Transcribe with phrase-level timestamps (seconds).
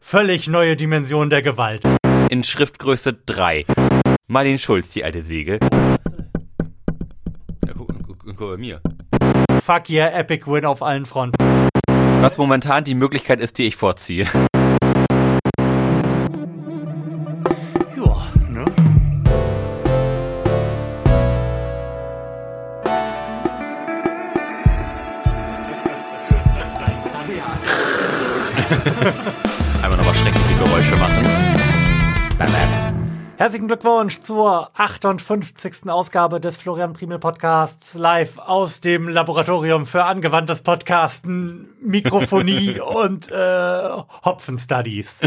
[0.00, 1.82] völlig neue Dimension der Gewalt.
[2.30, 3.64] In Schriftgröße 3.
[4.26, 5.58] Martin Schulz, die alte Säge.
[7.64, 8.80] Ja, guck, guck, guck bei mir.
[9.62, 11.36] Fuck yeah, Epic Win auf allen Fronten.
[12.20, 14.26] Was momentan die Möglichkeit ist, die ich vorziehe.
[33.66, 35.88] Herzlichen Glückwunsch zur 58.
[35.90, 43.88] Ausgabe des Florian Primel Podcasts live aus dem Laboratorium für angewandtes Podcasten, Mikrofonie und äh,
[44.24, 45.18] Hopfen Studies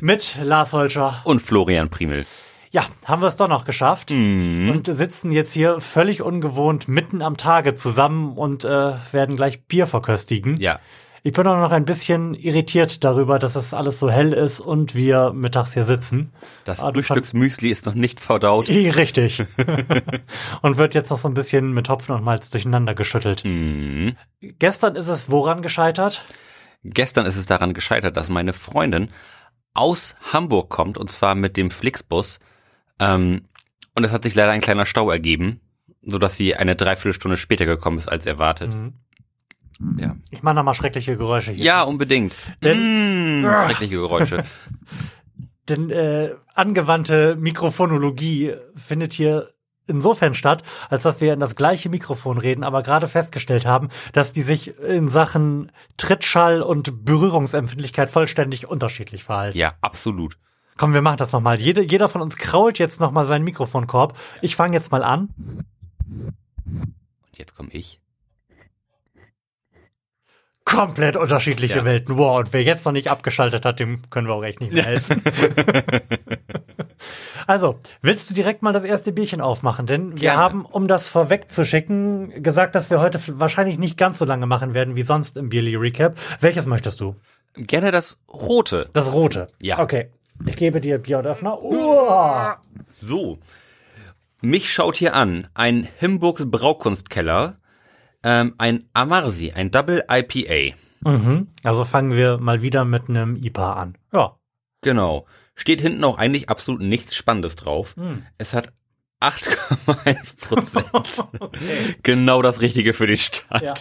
[0.00, 1.20] mit Lars Holscher.
[1.24, 2.24] Und Florian Primel.
[2.70, 7.36] Ja, haben wir es doch noch geschafft und sitzen jetzt hier völlig ungewohnt mitten am
[7.36, 10.56] Tage zusammen und äh, werden gleich Bier verköstigen.
[10.58, 10.80] Ja.
[11.26, 14.94] Ich bin auch noch ein bisschen irritiert darüber, dass es alles so hell ist und
[14.94, 16.32] wir mittags hier sitzen.
[16.62, 18.68] Das Ah, Frühstücksmüsli ist noch nicht verdaut.
[18.68, 19.44] Richtig.
[20.62, 23.44] und wird jetzt noch so ein bisschen mit Hopfen und Malz durcheinander geschüttelt.
[23.44, 24.16] Mhm.
[24.40, 26.24] Gestern ist es woran gescheitert?
[26.84, 29.08] Gestern ist es daran gescheitert, dass meine Freundin
[29.74, 32.38] aus Hamburg kommt und zwar mit dem Flixbus.
[33.00, 33.42] Ähm,
[33.96, 35.60] und es hat sich leider ein kleiner Stau ergeben,
[36.02, 38.76] so dass sie eine Dreiviertelstunde später gekommen ist als erwartet.
[39.98, 40.16] Ja.
[40.30, 41.64] Ich mache nochmal schreckliche Geräusche hier.
[41.64, 42.34] ja, unbedingt.
[42.62, 44.44] Denn- mm, schreckliche Geräusche.
[45.68, 49.50] Denn äh, angewandte Mikrofonologie findet hier
[49.88, 54.32] insofern statt, als dass wir in das gleiche Mikrofon reden, aber gerade festgestellt haben, dass
[54.32, 59.58] die sich in Sachen Trittschall und Berührungsempfindlichkeit vollständig unterschiedlich verhalten.
[59.58, 60.38] ja, absolut.
[60.78, 61.58] Komm, wir machen das nochmal.
[61.60, 64.16] Jede, jeder von uns krault jetzt nochmal seinen Mikrofonkorb.
[64.42, 65.30] Ich fange jetzt mal an.
[66.66, 67.98] Und jetzt komme ich.
[70.66, 71.84] Komplett unterschiedliche Ja.
[71.84, 72.18] Welten.
[72.18, 74.82] Wow, und wer jetzt noch nicht abgeschaltet hat, dem können wir auch echt nicht mehr
[74.84, 75.22] helfen.
[77.46, 79.86] also, willst du direkt mal das erste Bierchen aufmachen?
[79.86, 80.38] Denn wir Gerne.
[80.38, 84.96] haben, um das vorwegzuschicken, gesagt, dass wir heute wahrscheinlich nicht ganz so lange machen werden
[84.96, 86.18] wie sonst im Bierly Recap.
[86.40, 87.14] Welches möchtest du?
[87.54, 88.90] Gerne das Rote.
[88.92, 89.46] Das rote.
[89.62, 89.78] Ja.
[89.78, 90.10] Okay.
[90.46, 91.62] Ich gebe dir Bier und Öffner.
[91.62, 92.56] Uah.
[92.92, 93.38] So.
[94.42, 97.56] Mich schaut hier an ein Himburgs Braukunstkeller,
[98.26, 100.76] ähm, ein Amarsi, ein Double IPA.
[101.00, 101.48] Mhm.
[101.62, 103.98] Also fangen wir mal wieder mit einem IPA an.
[104.12, 104.36] Ja.
[104.82, 105.26] Genau.
[105.54, 107.94] Steht hinten auch eigentlich absolut nichts Spannendes drauf.
[107.96, 108.24] Hm.
[108.36, 108.72] Es hat
[109.22, 112.02] 8,1 Prozent.
[112.02, 113.62] Genau das Richtige für die Stadt.
[113.62, 113.74] Ja.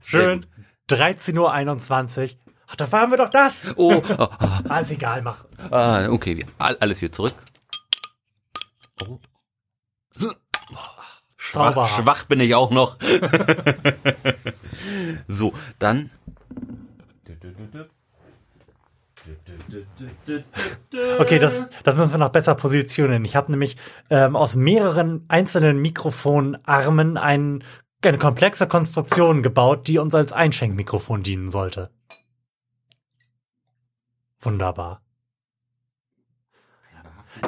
[0.00, 0.42] Schön.
[0.88, 0.98] gut.
[0.98, 2.28] 13.21 Uhr.
[2.68, 3.62] Ach, da waren wir doch das.
[3.76, 4.28] Oh, oh,
[4.68, 5.44] Ah, ist egal, mach.
[5.70, 7.32] ah, okay, alles hier zurück.
[9.02, 9.18] Oh.
[11.46, 12.96] Schwach, schwach bin ich auch noch.
[15.28, 16.10] so, dann.
[21.18, 23.24] Okay, das, das müssen wir noch besser positionieren.
[23.24, 23.76] Ich habe nämlich
[24.10, 27.64] ähm, aus mehreren einzelnen Mikrofonarmen ein,
[28.02, 31.90] eine komplexe Konstruktion gebaut, die uns als Einschenkmikrofon dienen sollte.
[34.40, 35.05] Wunderbar.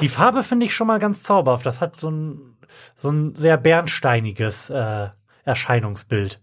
[0.01, 1.65] Die Farbe finde ich schon mal ganz zauberhaft.
[1.65, 2.57] Das hat so ein,
[2.95, 5.09] so ein sehr bernsteiniges äh,
[5.45, 6.41] Erscheinungsbild,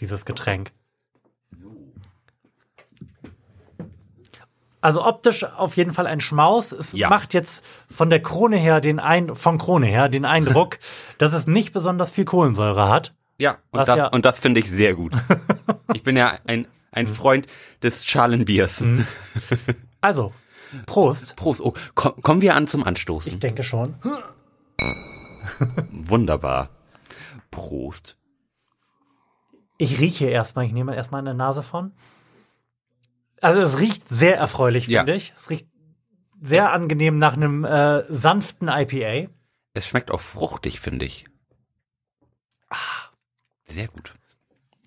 [0.00, 0.72] dieses Getränk.
[4.80, 6.70] Also optisch auf jeden Fall ein Schmaus.
[6.70, 7.08] Es Ja.
[7.08, 10.78] macht jetzt von der Krone her den ein von Krone her den Eindruck,
[11.18, 13.12] dass es nicht besonders viel Kohlensäure hat.
[13.38, 15.12] Ja, und das, ja- und das finde ich sehr gut.
[15.92, 17.46] ich bin ja ein, ein Freund
[17.82, 18.84] des Schalenbiers.
[20.00, 20.32] Also,
[20.86, 21.36] Prost.
[21.36, 21.60] Prost.
[21.60, 23.32] Oh, komm, kommen wir an zum Anstoßen.
[23.32, 23.94] Ich denke schon.
[25.90, 26.70] Wunderbar.
[27.50, 28.16] Prost.
[29.78, 31.92] Ich rieche erstmal, ich nehme erstmal eine Nase von.
[33.40, 35.00] Also es riecht sehr erfreulich, Ja.
[35.00, 35.32] finde ich.
[35.36, 35.68] Es riecht
[36.40, 39.30] sehr angenehm nach einem äh, sanften IPA.
[39.74, 41.26] Es schmeckt auch fruchtig, finde ich.
[42.70, 42.76] Ah,
[43.66, 44.14] sehr gut.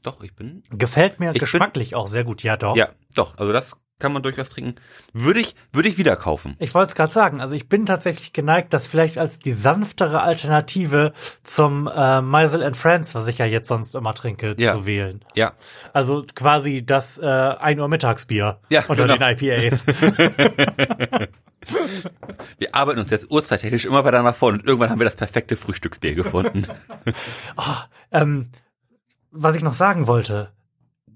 [0.02, 0.64] Doch, ich bin.
[0.72, 2.76] Gefällt mir Ich bin- geschmacklich auch sehr gut, ja doch.
[2.76, 3.38] Ja, doch.
[3.38, 4.76] Also das kann man durchaus trinken.
[5.14, 6.56] Würde ich, würde ich wieder kaufen.
[6.60, 10.22] Ich wollte es gerade sagen, also ich bin tatsächlich geneigt, das vielleicht als die sanftere
[10.22, 11.14] Alternative
[11.44, 14.76] zum äh, Meisel and Friends, was ich ja jetzt sonst immer trinke, Ja.
[14.76, 15.24] zu wählen.
[15.36, 15.54] Ja.
[15.94, 19.18] Also quasi das äh, 1 Uhr Mittagsbier Ja, unter genau.
[19.18, 19.84] den IPAs.
[22.58, 25.56] Wir arbeiten uns jetzt uhrzeittechnisch immer weiter nach vorne und irgendwann haben wir das perfekte
[25.56, 26.66] Frühstücksbier gefunden.
[28.12, 28.50] ähm,
[29.32, 30.52] was ich noch sagen wollte,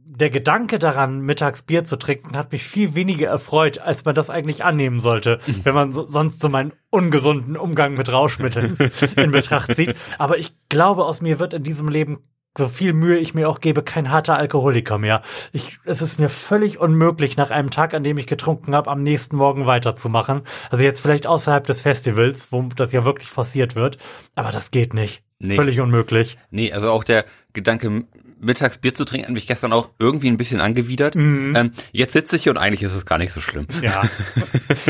[0.06, 4.30] der Gedanke daran, mittags Bier zu trinken, hat mich viel weniger erfreut, als man das
[4.30, 8.78] eigentlich annehmen sollte, wenn man so, sonst so meinen ungesunden Umgang mit Rauschmitteln
[9.16, 9.96] in Betracht zieht.
[10.18, 12.20] Aber ich glaube, aus mir wird in diesem Leben
[12.56, 15.24] so viel Mühe ich mir auch gebe, kein harter Alkoholiker mehr.
[15.54, 19.02] Ich, es ist mir völlig unmöglich, nach einem Tag, an dem ich getrunken habe, am
[19.02, 20.44] nächsten Morgen weiterzumachen.
[20.70, 23.98] Also jetzt vielleicht außerhalb des Festivals, wo das ja wirklich forciert wird.
[24.36, 25.24] Aber das geht nicht.
[25.40, 25.56] Nee.
[25.56, 26.38] Völlig unmöglich.
[26.52, 28.06] Nee, also auch der Gedanke,
[28.44, 31.16] mittags Bier zu trinken, hat mich gestern auch irgendwie ein bisschen angewidert.
[31.16, 33.68] Ähm, jetzt sitze ich hier und eigentlich ist es gar nicht so schlimm.
[33.82, 34.04] Ja.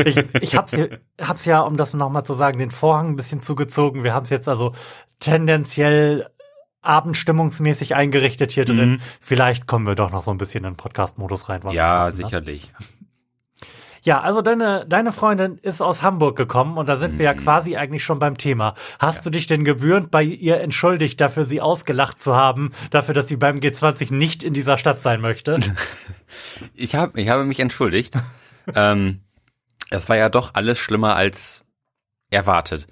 [0.04, 0.86] ich ich hab's, ja-
[1.20, 4.04] hab's ja, um das nochmal zu sagen, den Vorhang ein bisschen zugezogen.
[4.04, 4.72] Wir haben es jetzt also
[5.20, 6.26] tendenziell
[6.82, 8.90] abendstimmungsmäßig eingerichtet hier drin.
[8.90, 9.00] Mhm.
[9.20, 11.62] Vielleicht kommen wir doch noch so ein bisschen in den Podcast-Modus rein.
[11.70, 12.52] Ja, schaffen, ne?
[14.04, 17.76] Ja, also deine, deine Freundin ist aus Hamburg gekommen und da sind wir ja quasi
[17.76, 18.74] eigentlich schon beim Thema.
[18.98, 23.28] Hast du dich denn gebührend bei ihr entschuldigt, dafür sie ausgelacht zu haben, dafür, dass
[23.28, 25.58] sie beim G20 nicht in dieser Stadt sein möchte?
[26.74, 28.16] Ich, hab, ich habe mich entschuldigt.
[28.74, 29.20] ähm,
[29.90, 31.64] es war ja doch alles schlimmer als
[32.30, 32.88] erwartet.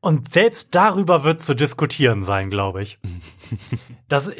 [0.00, 2.98] Und selbst darüber wird zu diskutieren sein, glaube ich.
[4.08, 4.30] Das,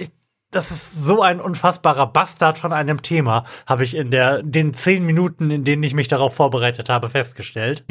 [0.53, 5.05] das ist so ein unfassbarer Bastard von einem Thema, habe ich in der, den zehn
[5.05, 7.85] Minuten, in denen ich mich darauf vorbereitet habe, festgestellt.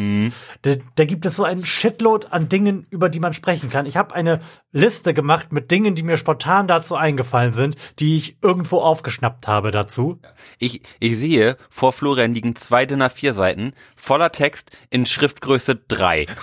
[0.62, 3.88] Da, da gibt es so einen Shitload an Dingen, über die man sprechen kann.
[3.88, 4.42] Ich habe eine
[4.72, 9.72] Liste gemacht mit Dingen, die mir spontan dazu eingefallen sind, die ich irgendwo aufgeschnappt habe
[9.72, 10.20] dazu.
[10.60, 16.28] Ich, ich sehe, vor Florian liegen zwei DIN A4 Seiten voller Text in Schriftgröße 3.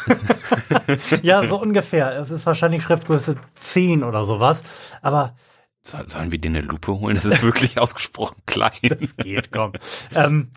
[1.22, 2.18] Ja, so ungefähr.
[2.18, 4.62] Es ist wahrscheinlich Schriftgröße 10 oder sowas.
[5.02, 5.34] Aber
[5.82, 7.14] Sollen wir dir eine Lupe holen?
[7.14, 8.72] Das ist wirklich ausgesprochen klein.
[8.82, 9.72] Das geht, komm.
[10.14, 10.50] ähm,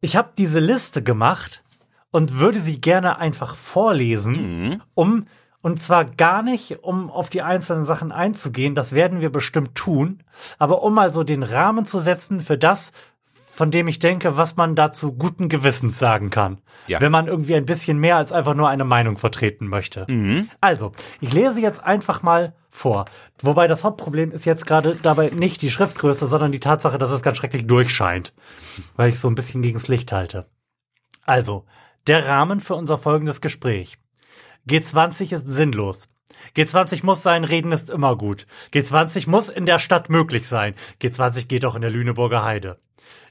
[0.00, 1.62] ich habe diese Liste gemacht
[2.10, 4.32] und würde sie gerne einfach vorlesen,
[4.68, 4.82] Mhm.
[4.94, 5.26] um
[5.64, 10.24] und zwar gar nicht, um auf die einzelnen Sachen einzugehen, das werden wir bestimmt tun,
[10.58, 12.90] aber um mal so den Rahmen zu setzen für das,
[13.54, 17.02] von dem ich denke, was man dazu guten Gewissens sagen kann, Ja.
[17.02, 20.06] wenn man irgendwie ein bisschen mehr als einfach nur eine Meinung vertreten möchte.
[20.08, 20.48] Mhm.
[20.62, 23.04] Also, ich lese jetzt einfach mal vor.
[23.42, 27.20] Wobei das Hauptproblem ist jetzt gerade dabei nicht die Schriftgröße, sondern die Tatsache, dass es
[27.22, 28.32] ganz schrecklich durchscheint,
[28.96, 30.46] weil ich so ein bisschen gegens Licht halte.
[31.26, 31.66] Also,
[32.06, 33.98] der Rahmen für unser folgendes Gespräch.
[34.66, 36.08] G20 ist sinnlos.
[36.56, 38.46] G20 muss sein, reden ist immer gut.
[38.72, 40.74] G20 muss in der Stadt möglich sein.
[41.02, 42.78] G20 geht auch in der Lüneburger Heide.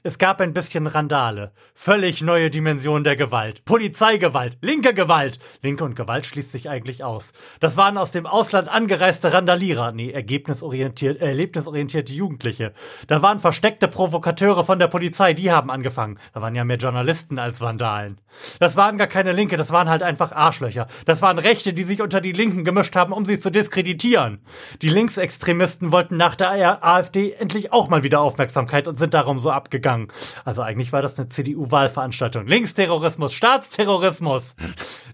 [0.04, 1.52] Es gab ein bisschen Randale.
[1.76, 3.64] Völlig neue Dimension der Gewalt.
[3.64, 5.38] Polizeigewalt, linke Gewalt.
[5.62, 7.32] Linke und Gewalt schließt sich eigentlich aus.
[7.60, 9.92] Das waren aus dem Ausland angereiste Randalierer.
[9.92, 12.72] Nee, ergebnisorientiert, erlebnisorientierte Jugendliche.
[13.06, 16.18] Da waren versteckte Provokateure von der Polizei, die haben angefangen.
[16.34, 18.20] Da waren ja mehr Journalisten als Vandalen.
[18.58, 20.88] Das waren gar keine Linke, das waren halt einfach Arschlöcher.
[21.06, 24.40] Das waren Rechte, die sich unter die Linken gemischt haben, um sie zu diskreditieren.
[24.80, 29.52] Die Linksextremisten wollten nach der AfD endlich auch mal wieder Aufmerksamkeit und sind darum so
[29.52, 29.91] abgegangen.
[30.44, 32.46] Also eigentlich war das eine CDU-Wahlveranstaltung.
[32.46, 34.54] Linksterrorismus, Staatsterrorismus.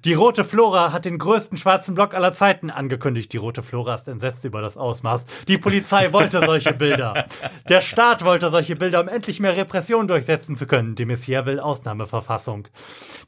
[0.04, 3.32] Die Rote Flora hat den größten schwarzen Block aller Zeiten angekündigt.
[3.32, 5.24] Die Rote Flora ist entsetzt über das Ausmaß.
[5.48, 7.26] Die Polizei wollte solche Bilder.
[7.68, 10.94] Der Staat wollte solche Bilder, um endlich mehr Repression durchsetzen zu können.
[10.94, 12.68] De Maizière will Ausnahmeverfassung.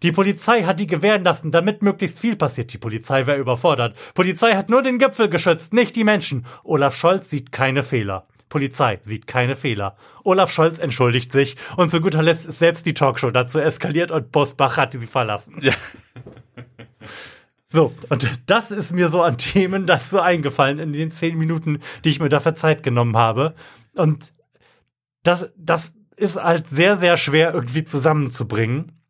[0.02, 2.72] Die Polizei hat die gewähren lassen, damit möglichst viel passiert.
[2.72, 3.96] Die Polizei wäre überfordert.
[4.14, 6.46] Polizei hat nur den Gipfel geschützt, nicht die Menschen.
[6.62, 8.26] Olaf Scholz sieht keine Fehler.
[8.50, 9.96] Polizei sieht keine Fehler.
[10.22, 14.30] Olaf Scholz entschuldigt sich und zu guter Letzt ist selbst die Talkshow dazu eskaliert und
[14.30, 15.56] Bosbach hat sie verlassen.
[15.62, 15.72] Ja.
[17.72, 22.08] So, und das ist mir so an Themen dazu eingefallen in den zehn Minuten, die
[22.08, 23.54] ich mir dafür Zeit genommen habe.
[23.94, 24.32] Und
[25.22, 29.00] das, das ist halt sehr, sehr schwer irgendwie zusammenzubringen,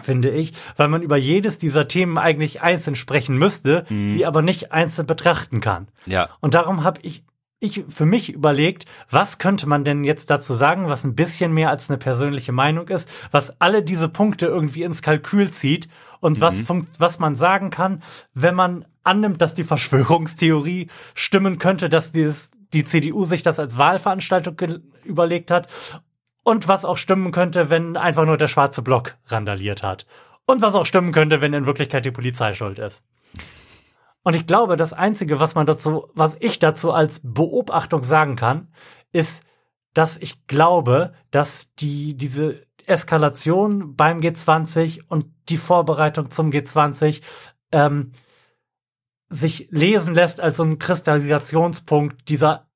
[0.00, 4.70] finde ich, weil man über jedes dieser Themen eigentlich einzeln sprechen müsste, die aber nicht
[4.70, 5.88] einzeln betrachten kann.
[6.06, 6.28] Ja.
[6.40, 7.24] Und darum habe ich
[7.60, 11.70] ich für mich überlegt, was könnte man denn jetzt dazu sagen, was ein bisschen mehr
[11.70, 15.88] als eine persönliche Meinung ist, was alle diese Punkte irgendwie ins Kalkül zieht
[16.20, 18.02] und was, funkt, was man sagen kann,
[18.34, 23.78] wenn man annimmt, dass die Verschwörungstheorie stimmen könnte, dass dieses, die CDU sich das als
[23.78, 24.56] Wahlveranstaltung
[25.04, 25.68] überlegt hat
[26.42, 30.06] und was auch stimmen könnte, wenn einfach nur der schwarze Block randaliert hat.
[30.46, 33.02] Und was auch stimmen könnte, wenn in Wirklichkeit die Polizei schuld ist.
[34.24, 38.68] Und ich glaube, das Einzige, was man dazu, was ich dazu als Beobachtung sagen kann,
[39.12, 39.42] ist,
[39.92, 47.22] dass ich glaube, dass die, diese Eskalation beim G20 und die Vorbereitung zum G20
[47.70, 48.12] ähm,
[49.28, 52.66] sich lesen lässt als so ein Kristallisationspunkt dieser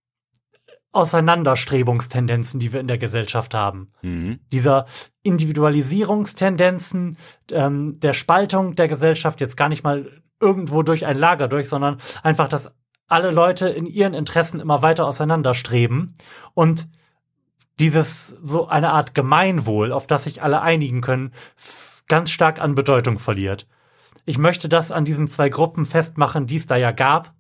[0.93, 4.41] Auseinanderstrebungstendenzen, die wir in der Gesellschaft haben Mhm.
[4.53, 4.87] dieser
[5.23, 7.17] Individualisierungstendenzen,
[7.53, 11.99] ähm, der Spaltung der Gesellschaft, jetzt gar nicht mal irgendwo durch ein Lager durch, sondern
[12.23, 12.71] einfach, dass
[13.09, 16.15] alle Leute in ihren Interessen immer weiter auseinanderstreben
[16.55, 16.89] und
[17.81, 21.33] dieses so eine Art Gemeinwohl, auf das sich alle einigen können,
[22.09, 23.67] ganz stark an Bedeutung verliert.
[24.25, 27.33] Ich möchte das an diesen zwei Gruppen festmachen, die es da ja gab,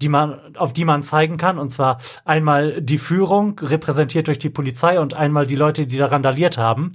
[0.00, 1.58] die man, auf die man zeigen kann.
[1.58, 6.06] Und zwar einmal die Führung, repräsentiert durch die Polizei, und einmal die Leute, die da
[6.06, 6.92] randaliert haben.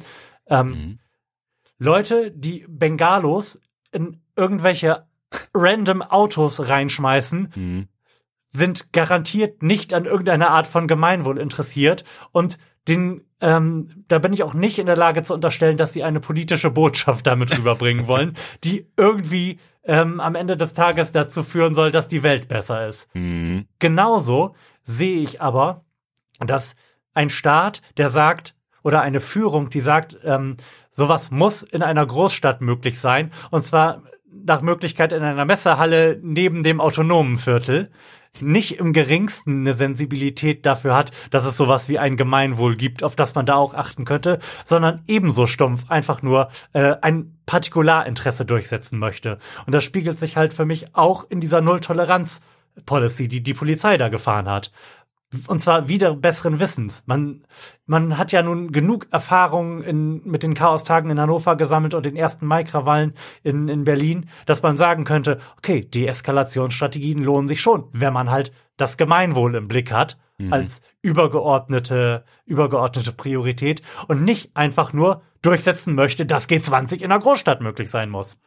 [0.48, 1.00] Ähm, Mhm.
[1.78, 3.60] Leute, die Bengalos
[3.92, 5.06] in irgendwelche
[5.54, 7.88] random Autos reinschmeißen, Mhm.
[8.50, 14.44] sind garantiert nicht an irgendeiner Art von Gemeinwohl interessiert und den, ähm, da bin ich
[14.44, 18.36] auch nicht in der Lage zu unterstellen, dass sie eine politische Botschaft damit rüberbringen wollen,
[18.64, 23.08] die irgendwie ähm, am Ende des Tages dazu führen soll, dass die Welt besser ist.
[23.16, 23.66] Mhm.
[23.80, 25.84] Genauso sehe ich aber,
[26.40, 26.76] dass
[27.14, 30.58] ein Staat, der sagt, oder eine Führung, die sagt, ähm,
[30.92, 34.04] sowas muss in einer Großstadt möglich sein, und zwar
[34.44, 37.90] nach Möglichkeit in einer Messehalle neben dem autonomen Viertel,
[38.42, 43.16] nicht im geringsten eine Sensibilität dafür hat, dass es sowas wie ein Gemeinwohl gibt, auf
[43.16, 49.00] das man da auch achten könnte, sondern ebenso stumpf einfach nur äh, ein Partikularinteresse durchsetzen
[49.00, 49.40] möchte.
[49.66, 54.10] Und das spiegelt sich halt für mich auch in dieser Null-Toleranz-Policy, die die Polizei da
[54.10, 54.72] gefahren hat.
[55.48, 57.04] Und zwar wieder besseren Wissens.
[57.08, 57.44] Man,
[57.86, 62.16] man hat ja nun genug Erfahrung in, mit den Chaostagen in Hannover gesammelt und den
[62.16, 63.14] ersten Mai-Krawallen
[63.44, 68.52] in, in Berlin, dass man sagen könnte, okay, Deeskalationsstrategien lohnen sich schon, wenn man halt
[68.78, 70.52] das Gemeinwohl im Blick hat, Mhm.
[70.52, 77.62] als übergeordnete, übergeordnete Priorität und nicht einfach nur durchsetzen möchte, dass G20 in einer Großstadt
[77.62, 78.42] möglich sein muss.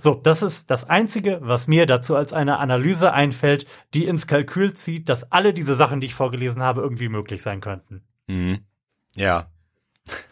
[0.00, 4.72] So, das ist das Einzige, was mir dazu als eine Analyse einfällt, die ins Kalkül
[4.72, 8.02] zieht, dass alle diese Sachen, die ich vorgelesen habe, irgendwie möglich sein könnten.
[8.28, 8.60] Mhm.
[9.14, 9.50] Ja.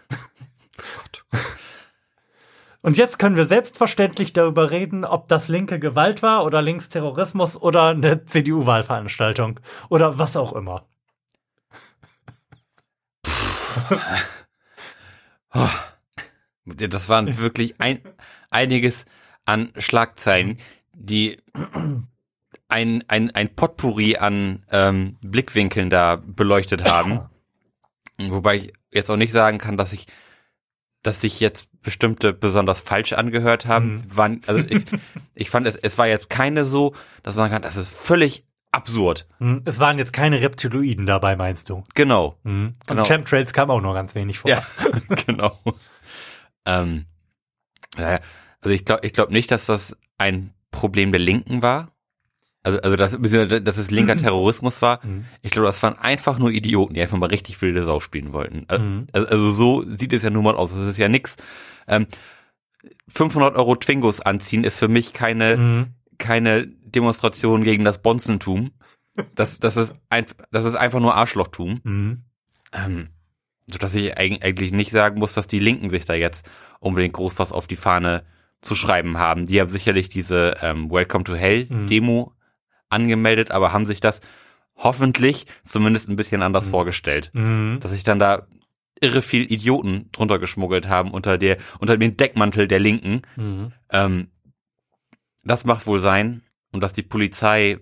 [2.82, 7.88] Und jetzt können wir selbstverständlich darüber reden, ob das linke Gewalt war oder Linksterrorismus oder
[7.88, 10.86] eine CDU-Wahlveranstaltung oder was auch immer.
[15.54, 15.68] Oh.
[16.64, 18.00] Das waren wirklich ein,
[18.48, 19.04] einiges
[19.44, 20.56] an Schlagzeilen,
[20.94, 21.42] die
[22.68, 27.20] ein, ein, ein Potpourri an ähm, Blickwinkeln da beleuchtet haben.
[28.18, 30.06] Wobei ich jetzt auch nicht sagen kann, dass ich,
[31.02, 33.96] dass sich jetzt bestimmte besonders falsch angehört haben.
[33.96, 34.16] Mhm.
[34.16, 34.84] Waren, also ich,
[35.34, 38.44] ich fand es, es war jetzt keine so, dass man sagen kann, das ist völlig
[38.72, 39.26] absurd.
[39.38, 41.84] Hm, Es waren jetzt keine Reptiloiden dabei, meinst du?
[41.94, 42.36] Genau.
[42.42, 42.74] Mhm.
[42.80, 43.04] Und Genau.
[43.04, 44.50] Chemtrails kam auch nur ganz wenig vor.
[44.50, 44.62] Ja,
[45.26, 45.58] genau.
[46.64, 47.06] Ähm,
[47.96, 48.20] naja,
[48.60, 51.90] also ich glaube ich glaub nicht, dass das ein Problem der Linken war.
[52.64, 55.04] Also, also dass, dass es linker Terrorismus war.
[55.04, 55.24] Mhm.
[55.42, 58.64] Ich glaube, das waren einfach nur Idioten, die einfach mal richtig wilde Sau spielen wollten.
[58.68, 59.06] Al- Mhm.
[59.12, 60.70] Also, also so sieht es ja nun mal aus.
[60.72, 61.36] Das ist ja nix.
[61.88, 62.06] Ähm,
[63.08, 65.86] 500 Euro Twingos anziehen ist für mich keine, Mhm.
[66.22, 68.70] Keine Demonstration gegen das Bonzentum.
[69.34, 71.80] Das, das ist ein, das ist einfach nur Arschlochtum.
[71.84, 72.22] Mhm.
[72.72, 73.08] Ähm,
[73.66, 76.48] so dass ich eig- eigentlich nicht sagen muss, dass die Linken sich da jetzt
[76.80, 78.24] unbedingt groß was auf die Fahne
[78.60, 79.46] zu schreiben haben.
[79.46, 81.86] Die haben sicherlich diese ähm, Welcome to Hell Mhm.
[81.86, 82.32] Demo
[82.88, 84.20] angemeldet, aber haben sich das
[84.76, 86.70] hoffentlich zumindest ein bisschen anders Mhm.
[86.70, 87.30] vorgestellt.
[87.34, 87.78] Mhm.
[87.80, 88.46] Dass sich dann da
[89.00, 93.22] irre viel Idioten drunter geschmuggelt haben unter der, unter dem Deckmantel der Linken.
[93.36, 93.72] Mhm.
[93.90, 94.28] Ähm,
[95.44, 96.42] das macht wohl sein.
[96.72, 97.78] Und dass die Polizei,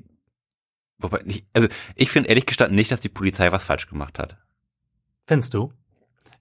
[0.98, 4.36] wobei nicht, also ich finde ehrlich gestanden nicht, dass die Polizei was falsch gemacht hat.
[5.26, 5.72] Findest du?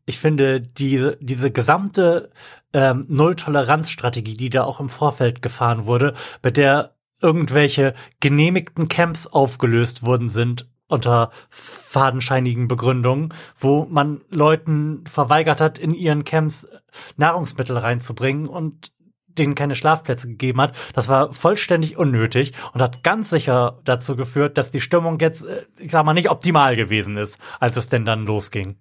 [0.05, 2.31] Ich finde, die, diese gesamte
[2.73, 10.03] ähm, Null-Toleranz-Strategie, die da auch im Vorfeld gefahren wurde, bei der irgendwelche genehmigten Camps aufgelöst
[10.03, 16.67] worden sind unter fadenscheinigen Begründungen, wo man Leuten verweigert hat, in ihren Camps
[17.15, 18.91] Nahrungsmittel reinzubringen und
[19.37, 20.75] denen keine Schlafplätze gegeben hat.
[20.93, 25.65] Das war vollständig unnötig und hat ganz sicher dazu geführt, dass die Stimmung jetzt, äh,
[25.77, 28.77] ich sag mal, nicht optimal gewesen ist, als es denn dann losging.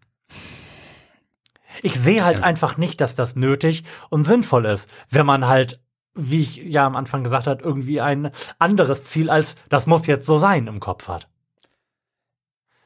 [1.82, 2.44] Ich sehe halt Ja.
[2.44, 5.80] einfach nicht, dass das nötig und sinnvoll ist, wenn man halt,
[6.14, 10.26] wie ich ja am Anfang gesagt hat, irgendwie ein anderes Ziel als das muss jetzt
[10.26, 11.28] so sein im Kopf hat.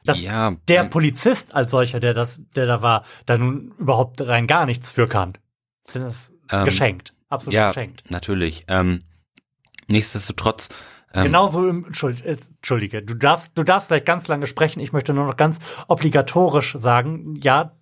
[0.05, 4.21] Das- ja, Der ähm, Polizist als solcher, der das, der da war, da nun überhaupt
[4.21, 5.33] rein gar nichts für kann.
[5.93, 7.13] Das ist Ähm, geschenkt.
[7.33, 8.03] Absolut ja, geschenkt.
[8.09, 8.65] natürlich.
[8.67, 9.03] Ähm,
[9.87, 10.69] nichtsdestotrotz,
[11.13, 14.79] ähm, Genauso im, Entschuld- äh, Entschuldige, du darfst, du darfst vielleicht ganz lange sprechen.
[14.79, 17.75] Ich möchte nur noch ganz obligatorisch sagen, ja,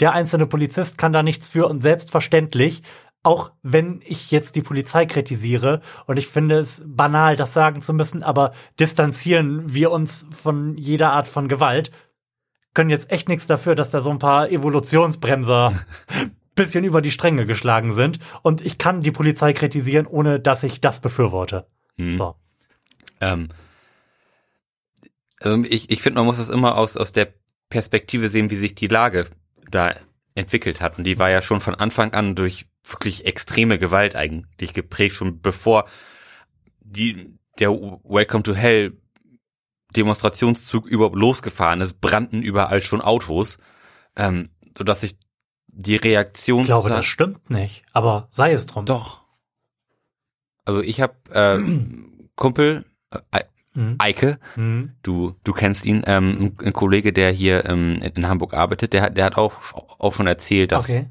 [0.00, 2.82] der einzelne Polizist kann da nichts für und selbstverständlich,
[3.22, 7.94] auch wenn ich jetzt die Polizei kritisiere und ich finde es banal, das sagen zu
[7.94, 11.90] müssen, aber distanzieren wir uns von jeder Art von Gewalt,
[12.74, 15.72] können jetzt echt nichts dafür, dass da so ein paar Evolutionsbremser
[16.54, 20.80] bisschen über die Stränge geschlagen sind und ich kann die Polizei kritisieren, ohne dass ich
[20.80, 21.66] das befürworte.
[21.96, 22.36] hm, So.
[23.20, 23.50] ähm,
[25.40, 27.34] also ich, ich finde, man muss das immer aus, aus der
[27.68, 29.26] Perspektive sehen, wie sich die Lage
[29.70, 29.94] da
[30.34, 30.98] entwickelt hat.
[30.98, 35.40] Und die war ja schon von Anfang an durch wirklich extreme Gewalt eigentlich geprägt, schon
[35.40, 35.86] bevor
[36.80, 38.96] die, der Welcome to Hell
[39.96, 43.58] Demonstrationszug überhaupt losgefahren ist, brannten überall schon Autos,
[44.16, 45.16] ähm, sodass sich
[45.76, 46.60] die Reaktion.
[46.60, 48.86] Ich glaube, das stimmt nicht, aber sei es drum.
[48.86, 49.20] Doch.
[50.64, 51.58] Also ich habe äh,
[52.36, 52.84] Kumpel,
[53.32, 53.40] äh,
[53.76, 53.96] Mhm.
[53.98, 54.92] Eike, Mhm.
[55.02, 59.16] du, du kennst ihn, ähm, ein, Kollege, der hier ähm, in Hamburg arbeitet, der, hat-
[59.16, 59.54] der hat auch,
[59.98, 61.08] auch schon erzählt, dass Okay.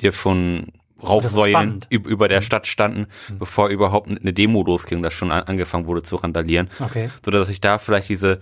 [0.00, 3.38] dir schon Rauchsäulen über der Stadt standen, Mhm.
[3.38, 7.10] bevor überhaupt eine Demo losging, dass schon an, angefangen wurde zu randalieren, Okay.
[7.24, 8.40] so dass ich da vielleicht diese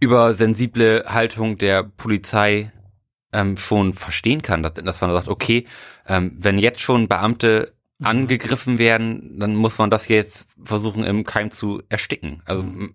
[0.00, 2.72] übersensible Haltung der Polizei
[3.32, 5.66] ähm, schon verstehen kann, dass, dass man sagt, okay,
[6.06, 8.06] ähm, wenn jetzt schon Beamte Mhm.
[8.06, 12.40] angegriffen werden, dann muss man das jetzt versuchen im Keim zu ersticken.
[12.46, 12.94] Also Mhm.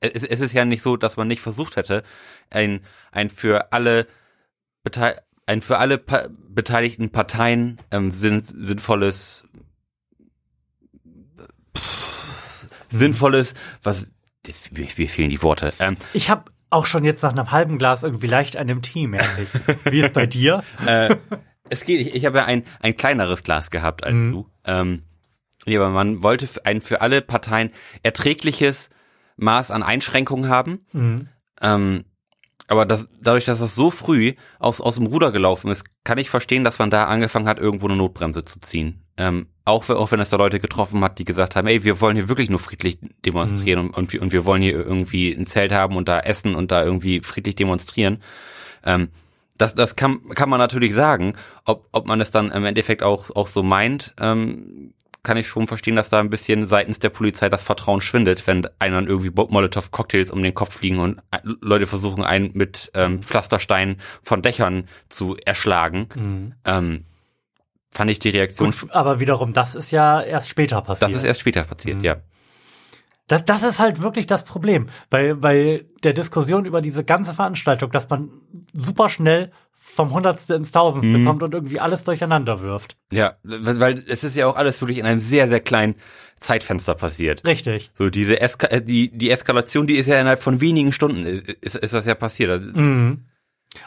[0.00, 2.02] es, es ist ja nicht so, dass man nicht versucht hätte,
[2.48, 2.80] ein,
[3.12, 4.06] ein für alle
[5.46, 9.44] ein für alle pa beteiligten Parteien ähm, sinn sinnvolles
[11.76, 14.06] pff, sinnvolles, was
[14.70, 15.72] mir, mir fehlen die Worte.
[15.78, 19.42] Ähm, Ich habe auch schon jetzt nach einem halben Glas irgendwie leicht einem Tee, merke
[19.42, 19.92] ich.
[19.92, 20.62] Wie ist bei dir?
[20.86, 21.16] äh,
[21.68, 24.32] es geht, ich, ich habe ja ein, ein kleineres Glas gehabt als Mhm.
[24.32, 24.50] du.
[24.64, 25.02] Ähm,
[25.64, 27.70] ja, aber man wollte ein für alle Parteien
[28.02, 28.90] erträgliches
[29.36, 30.86] Maß an Einschränkungen haben.
[30.92, 31.28] Mhm.
[31.60, 32.04] Ähm,
[32.68, 36.30] aber das, dadurch, dass das so früh aus, aus dem Ruder gelaufen ist, kann ich
[36.30, 39.02] verstehen, dass man da angefangen hat, irgendwo eine Notbremse zu ziehen.
[39.18, 42.00] Ähm, auch, wenn- auch wenn es da Leute getroffen hat, die gesagt haben, ey, wir
[42.00, 45.46] wollen hier wirklich nur friedlich demonstrieren und, und, wir, und wir wollen hier irgendwie ein
[45.46, 48.22] Zelt haben und da essen und da irgendwie friedlich demonstrieren.
[48.84, 49.08] Ähm,
[49.56, 51.34] das, das kann, kann man natürlich sagen.
[51.64, 54.92] Ob, ob man es dann im Endeffekt auch, auch so meint, ähm,
[55.22, 58.68] kann ich schon verstehen, dass da ein bisschen seitens der Polizei das Vertrauen schwindet, wenn
[58.78, 64.42] einer irgendwie Molotow-Cocktails um den Kopf fliegen und Leute versuchen, einen mit ähm, Pflastersteinen von
[64.42, 66.08] Dächern zu erschlagen.
[66.14, 66.54] Mhm.
[66.64, 67.04] Ähm,
[67.96, 71.10] fand ich die Reaktion, Gut, aber wiederum, das ist ja erst später passiert.
[71.10, 72.04] das ist erst später passiert, Mhm.
[72.04, 72.16] ja.
[73.28, 77.90] Das, das ist halt wirklich das Problem bei, bei der Diskussion über diese ganze Veranstaltung,
[77.90, 78.28] dass man
[78.72, 81.24] super schnell vom Hundertste ins Tausendste Mhm.
[81.24, 82.96] kommt und irgendwie alles durcheinander wirft.
[83.12, 85.96] Ja, weil, es ist ja auch alles wirklich in einem sehr, sehr kleinen
[86.38, 87.44] Zeitfenster passiert.
[87.46, 87.90] Richtig.
[87.94, 91.76] So diese Eska äh, die, die Eskalation, die ist ja innerhalb von wenigen Stunden ist,
[91.76, 92.50] ist das ja passiert.
[92.50, 93.24] Also, Mhm.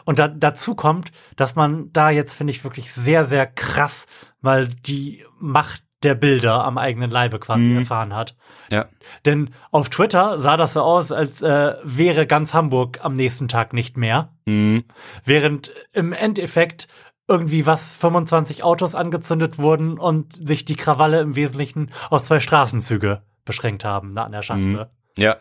[0.06, 4.06] Und da, dazu kommt, dass man da jetzt, finde ich, wirklich sehr, sehr krass
[4.42, 7.80] mal die Macht der Bilder am eigenen Leibe quasi Mhm.
[7.80, 8.36] erfahren hat.
[8.70, 8.86] Ja.
[9.26, 13.74] Denn auf Twitter sah das so aus, als äh, wäre ganz Hamburg am nächsten Tag
[13.74, 14.34] nicht mehr.
[14.46, 14.86] Mhm.
[15.26, 16.88] Während im Endeffekt
[17.28, 23.22] irgendwie was 25 Autos angezündet wurden und sich die Krawalle im Wesentlichen auf zwei Straßenzüge
[23.46, 24.90] beschränkt haben da an der Schanze.
[25.18, 25.38] Ja.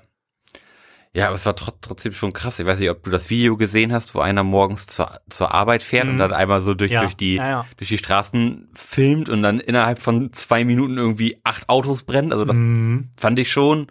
[1.14, 2.58] Ja, aber es war tr trotzdem schon krass.
[2.60, 5.82] Ich weiß nicht, ob du das Video gesehen hast, wo einer morgens zur, zur Arbeit
[5.82, 6.18] fährt und Mhm.
[6.18, 7.66] dann einmal so durch, Ja, durch, die, ja, ja.
[7.76, 12.32] durch die Straßen filmt und dann innerhalb von zwei Minuten irgendwie acht Autos brennen.
[12.32, 13.10] Also das Mhm.
[13.16, 13.88] fand ich schon.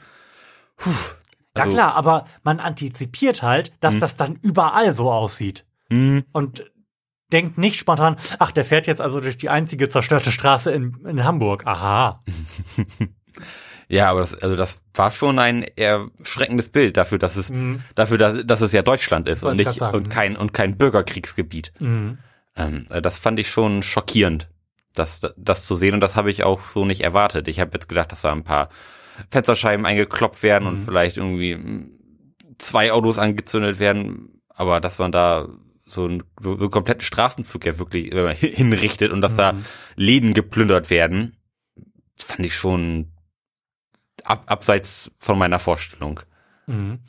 [0.77, 0.91] Puh,
[1.55, 3.99] Ja also, klar, aber man antizipiert halt, dass Mhm.
[3.99, 5.65] das dann überall so aussieht.
[5.89, 6.71] mh, Und
[7.33, 11.23] denkt nicht spontan, ach, der fährt jetzt also durch die einzige zerstörte Straße in, in
[11.25, 11.65] Hamburg.
[11.65, 12.23] Aha.
[13.89, 17.83] Ja, aber das, also das war schon ein erschreckendes Bild dafür, dass es, Mhm.
[17.95, 19.95] dafür, dass, dass es ja Deutschland ist und nicht sagen.
[19.95, 21.71] und kein und kein Bürgerkriegsgebiet.
[21.79, 22.17] Mhm.
[22.55, 24.49] Ähm, äh, das fand ich schon schockierend,
[24.93, 27.47] das, das zu sehen und das habe ich auch so nicht erwartet.
[27.47, 28.67] Ich habe jetzt gedacht, dass da ein paar
[29.31, 30.85] Fensterscheiben eingeklopft werden und Mhm.
[30.85, 31.57] vielleicht irgendwie
[32.57, 35.47] zwei Autos angezündet werden, aber dass man da
[35.85, 39.65] so einen so, so einen kompletten Straßenzug ja wirklich äh, hinrichtet und dass da Mhm.
[39.95, 41.37] Läden geplündert werden,
[42.17, 43.13] fand ich schon
[44.23, 46.19] ab, abseits von meiner Vorstellung.
[46.67, 46.99] Mhm.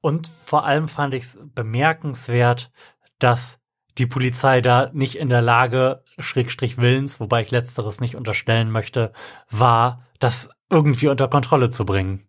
[0.00, 2.70] Und vor allem fand ich es bemerkenswert,
[3.18, 3.58] dass
[3.96, 9.12] die Polizei da nicht in der Lage, Schrägstrich Willens, wobei ich letzteres nicht unterstellen möchte,
[9.50, 12.26] war, das irgendwie unter Kontrolle zu bringen.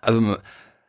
[0.00, 0.36] Also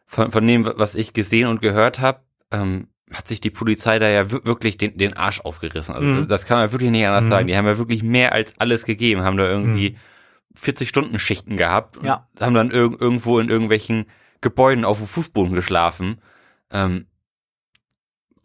[0.07, 4.07] von, von dem, was ich gesehen und gehört habe, ähm, hat sich die Polizei da
[4.07, 5.93] ja wir- wirklich den, den Arsch aufgerissen.
[5.93, 6.27] Also Mhm.
[6.27, 7.29] das kann man wirklich nicht anders Mhm.
[7.29, 7.47] sagen.
[7.47, 9.97] Die haben ja wirklich mehr als alles gegeben, haben da irgendwie Mhm.
[10.55, 12.27] 40 Stunden Schichten gehabt und Ja.
[12.39, 14.05] haben dann irg irgendwo in irgendwelchen
[14.41, 16.21] Gebäuden auf dem Fußboden geschlafen.
[16.71, 17.07] Ähm,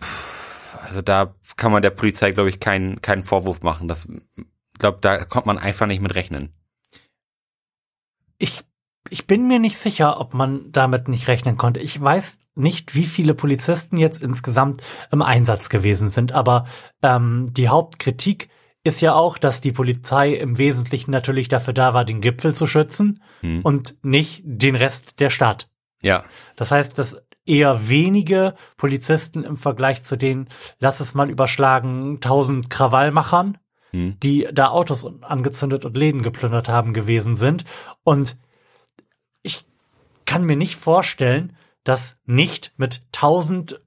[0.00, 3.88] pff, also da kann man der Polizei, glaube ich, keinen keinen Vorwurf machen.
[3.88, 4.44] Das, ich
[4.78, 6.52] glaube, da kommt man einfach nicht mit rechnen.
[8.38, 8.62] Ich,
[9.10, 11.80] ich bin mir nicht sicher, ob man damit nicht rechnen konnte.
[11.80, 16.66] Ich weiß nicht, wie viele Polizisten jetzt insgesamt im Einsatz gewesen sind, aber
[17.02, 18.48] ähm, die Hauptkritik
[18.88, 22.66] ist ja auch, dass die Polizei im Wesentlichen natürlich dafür da war, den Gipfel zu
[22.66, 23.60] schützen Hm.
[23.62, 25.68] und nicht den Rest der Stadt.
[26.02, 26.24] Ja.
[26.56, 30.48] Das heißt, dass eher wenige Polizisten im Vergleich zu den,
[30.80, 33.58] lass es mal überschlagen, tausend Krawallmachern,
[33.90, 34.16] Hm.
[34.22, 37.64] die da Autos angezündet und Läden geplündert haben gewesen sind.
[38.04, 38.36] Und
[39.42, 39.64] ich
[40.26, 43.80] kann mir nicht vorstellen, dass nicht mit tausend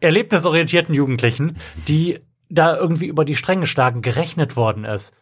[0.00, 2.20] erlebnisorientierten Jugendlichen, die
[2.52, 5.14] da irgendwie über die Stränge schlagen, gerechnet worden ist.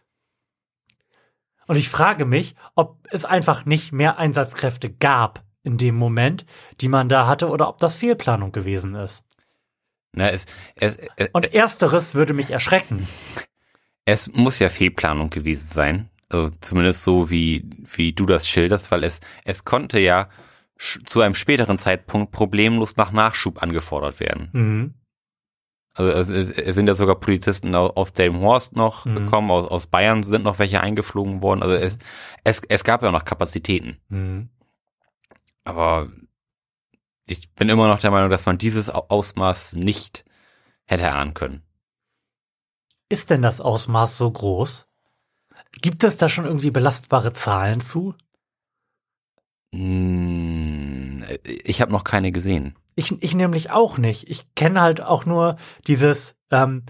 [1.67, 6.45] Und ich frage mich, ob es einfach nicht mehr Einsatzkräfte gab in dem Moment,
[6.81, 9.25] die man da hatte, oder ob das Fehlplanung gewesen ist.
[10.13, 13.07] Na, es, es, es, Und ersteres würde mich erschrecken.
[14.05, 16.09] es muss ja Fehlplanung gewesen sein.
[16.29, 20.29] Also zumindest so, wie, wie du das schilderst, weil es, es konnte ja
[21.05, 24.49] zu einem späteren Zeitpunkt problemlos nach Nachschub angefordert werden.
[24.51, 24.93] Mhm.
[25.93, 29.15] Also es, es, sind ja sogar Polizisten au- aus Delmenhorst noch Mhm.
[29.15, 31.61] gekommen, aus, aus Bayern sind noch welche eingeflogen worden.
[31.63, 31.97] Also es,
[32.45, 33.99] es, es gab ja noch Kapazitäten.
[34.07, 34.49] Mhm.
[35.65, 36.09] Aber
[37.25, 40.23] ich bin immer noch der Meinung, dass man dieses Au- Ausmaß nicht
[40.85, 41.61] hätte erahnen können.
[43.09, 44.87] Ist denn das Ausmaß so groß?
[45.81, 48.15] Gibt es da schon irgendwie belastbare Zahlen zu?
[49.73, 52.75] Hm, Ich habe noch keine gesehen.
[52.95, 54.29] Ich, ich nämlich auch nicht.
[54.29, 55.55] Ich kenne halt auch nur
[55.87, 56.83] dieses, ähm,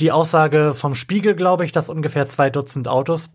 [0.00, 3.30] die Aussage vom Spiegel, glaube ich, dass ungefähr zwei Dutzend Autos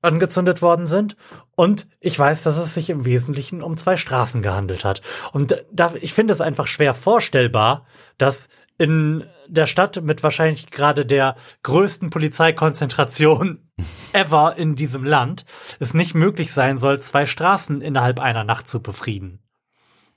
[0.00, 1.16] angezündet worden sind.
[1.54, 5.02] Und ich weiß, dass es sich im Wesentlichen um zwei Straßen gehandelt hat.
[5.32, 7.86] Und da, ich finde es einfach schwer vorstellbar,
[8.18, 13.70] dass in der Stadt mit wahrscheinlich gerade der größten Polizeikonzentration
[14.12, 15.44] ever in diesem Land
[15.78, 19.40] es nicht möglich sein soll, zwei Straßen innerhalb einer Nacht zu befrieden.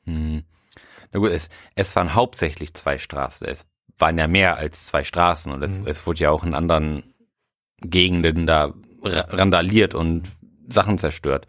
[0.06, 0.46] Hm.
[1.16, 3.48] Na gut, es, es waren hauptsächlich zwei Straßen.
[3.48, 3.66] Es
[3.98, 5.88] waren ja mehr als zwei Straßen und es, Mhm.
[5.88, 7.14] es wurde ja auch in anderen
[7.80, 10.24] Gegenden da ra- randaliert und
[10.68, 11.48] Sachen zerstört.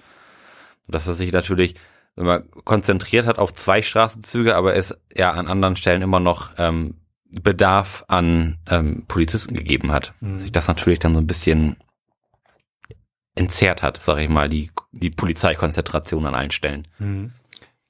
[0.87, 1.75] Dass er sich natürlich
[2.15, 6.95] immer konzentriert hat auf zwei Straßenzüge, aber es ja an anderen Stellen immer noch ähm,
[7.29, 10.15] Bedarf an ähm, Polizisten gegeben hat.
[10.21, 10.35] Mhm.
[10.35, 11.75] Dass sich das natürlich dann so ein bisschen
[13.35, 16.87] entzerrt hat, sag ich mal, die, die Polizeikonzentration an allen Stellen.
[17.01, 17.33] Mhm.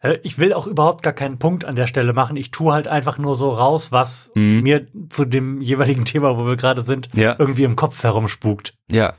[0.07, 2.37] Äh, Ich will auch überhaupt gar keinen Punkt an der Stelle machen.
[2.37, 4.61] Ich tue halt einfach nur so raus, was Mhm.
[4.63, 7.37] mir zu dem jeweiligen Thema, wo wir gerade sind, Ja.
[7.39, 8.75] irgendwie im Kopf herumspukt.
[8.91, 9.15] Ja,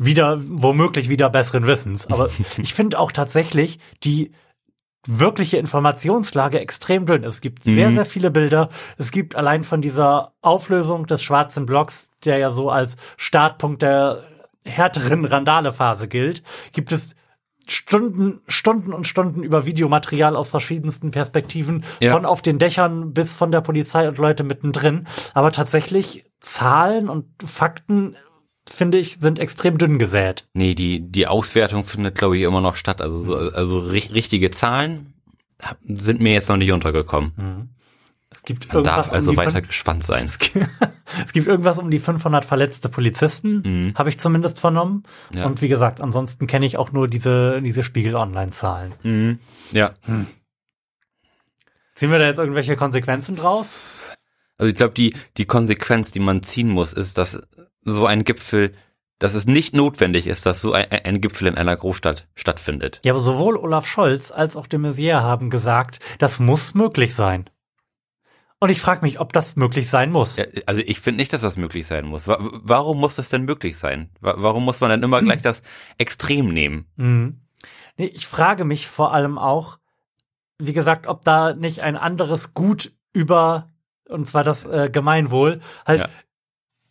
[0.00, 2.06] Wieder, womöglich wieder besseren Wissens.
[2.06, 2.28] Aber
[2.58, 4.30] ich finde auch tatsächlich die
[5.08, 7.24] wirkliche Informationslage extrem dünn.
[7.24, 7.94] Es gibt sehr, Mhm.
[7.96, 8.68] sehr viele Bilder.
[8.96, 14.22] Es gibt allein von dieser Auflösung des schwarzen Blocks, der ja so als Startpunkt der
[14.64, 17.16] härteren Randale-Phase gilt, gibt es
[17.70, 22.12] Stunden, Stunden und Stunden über Videomaterial aus verschiedensten Perspektiven, Ja.
[22.14, 25.06] von auf den Dächern bis von der Polizei und Leute mittendrin.
[25.34, 28.16] Aber tatsächlich Zahlen und Fakten,
[28.68, 30.46] finde ich, sind extrem dünn gesät.
[30.54, 33.00] Nee, die, die Auswertung findet, glaube ich, immer noch statt.
[33.00, 35.14] Also, so, also ri- richtige Zahlen
[35.84, 37.70] sind mir jetzt noch nicht untergekommen.
[38.30, 40.30] Es gibt Man darf irgendwas also um die weiter gespannt sein.
[41.24, 43.94] es gibt irgendwas um die 500 verletzte Polizisten, Mhm.
[43.96, 45.04] habe ich zumindest vernommen.
[45.34, 45.46] Ja.
[45.46, 48.94] Und wie gesagt, ansonsten kenne ich auch nur diese, diese Spiegel-Online-Zahlen.
[49.02, 49.38] Mhm.
[49.72, 49.94] Ja.
[51.94, 53.76] Ziehen wir da jetzt irgendwelche Konsequenzen draus?
[54.58, 57.40] Also ich glaube, die, die Konsequenz, die man ziehen muss, ist, dass
[57.82, 58.74] so ein Gipfel,
[59.18, 63.00] dass es nicht notwendig ist, dass so ein, ein Gipfel in einer Großstadt stattfindet.
[63.04, 67.48] Ja, aber sowohl Olaf Scholz als auch de Maizière haben gesagt, das muss möglich sein.
[68.60, 70.36] Und ich frage mich, ob das möglich sein muss.
[70.36, 72.26] Ja, also ich finde nicht, dass das möglich sein muss.
[72.26, 74.10] Wa- Warum muss das denn möglich sein?
[74.20, 75.62] Wa- Warum muss man dann immer gleich das
[75.96, 76.86] Extrem nehmen?
[76.96, 77.40] Mhm.
[77.96, 79.78] Nee, ich frage mich vor allem auch,
[80.58, 83.70] wie gesagt, ob da nicht ein anderes Gut über,
[84.08, 86.08] und zwar das äh, Gemeinwohl, halt Ja.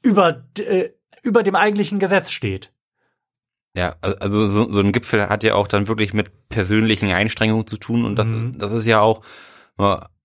[0.04, 2.72] über, äh, über dem eigentlichen Gesetz steht.
[3.76, 7.68] Ja, al- also so, so ein Gipfel hat ja auch dann wirklich mit persönlichen Einstrengungen
[7.68, 8.58] zu tun und das, Mhm.
[8.58, 9.22] das ist ja auch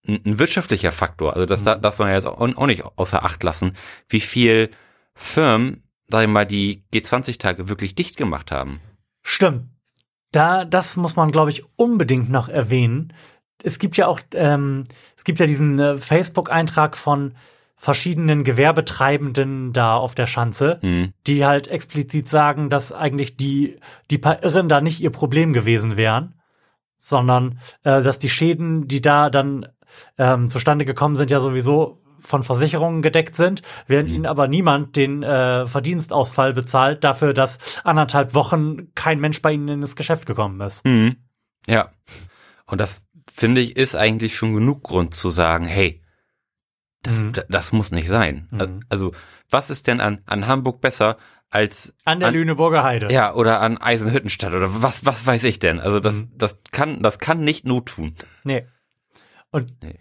[0.07, 1.35] ein, wirtschaftlicher Faktor.
[1.35, 1.83] Also das da- Mhm.
[1.83, 3.77] darf man ja jetzt auch, auch nicht außer Acht lassen,
[4.09, 4.71] wie viel
[5.15, 8.81] Firmen, sag ich mal, die G20-Tage wirklich dicht gemacht haben.
[9.23, 9.67] Stimmt.
[10.33, 13.12] Da, das muss man, glaube ich, unbedingt noch erwähnen.
[13.62, 14.85] Es gibt ja auch, ähm,
[15.17, 17.35] es gibt ja diesen äh, Facebook-Eintrag von
[17.77, 21.12] verschiedenen Gewerbetreibenden da auf der Schanze, Mhm.
[21.27, 23.79] die halt explizit sagen, dass eigentlich die,
[24.11, 26.35] die paar Irren da nicht ihr Problem gewesen wären,
[26.97, 29.67] sondern äh, dass die Schäden, die da dann
[30.18, 34.14] ähm, zustande gekommen sind, ja sowieso von Versicherungen gedeckt sind, während Mhm.
[34.14, 39.68] ihnen aber niemand den äh, Verdienstausfall bezahlt dafür, dass anderthalb Wochen kein Mensch bei ihnen
[39.68, 40.85] in das Geschäft gekommen ist.
[40.85, 41.16] Mhm.
[41.66, 41.90] Ja.
[42.66, 46.00] Und das finde ich ist eigentlich schon genug Grund zu sagen, hey,
[47.02, 47.33] das, Mhm.
[47.48, 48.46] das muss nicht sein.
[48.52, 48.85] Mhm.
[48.88, 49.12] Also,
[49.50, 51.16] was ist denn an, an Hamburg besser
[51.50, 53.12] als An der Lüneburger Heide.
[53.12, 55.81] Ja, oder an Eisenhüttenstadt oder was, was weiß ich denn?
[55.81, 56.31] Also das, Mhm.
[56.37, 58.14] das kann, das kann nicht not tun.
[58.44, 58.64] Nee.
[59.53, 59.95] Und Nee.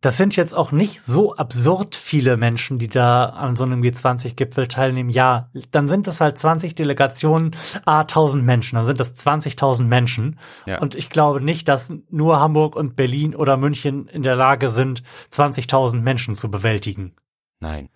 [0.00, 4.66] das sind jetzt auch nicht so absurd viele Menschen, die da an so einem G20-Gipfel
[4.68, 5.08] teilnehmen.
[5.10, 7.54] Ja, dann sind es halt 20 Delegationen,
[7.86, 10.38] a 1000 Menschen, dann sind das 20.000 Menschen.
[10.66, 10.80] Ja.
[10.80, 15.02] Und ich glaube nicht, dass nur Hamburg und Berlin oder München in der Lage sind,
[15.30, 17.14] 20.000 Menschen zu bewältigen.
[17.60, 17.88] Nein.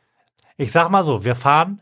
[0.56, 1.80] Ich sag mal so, wir fahren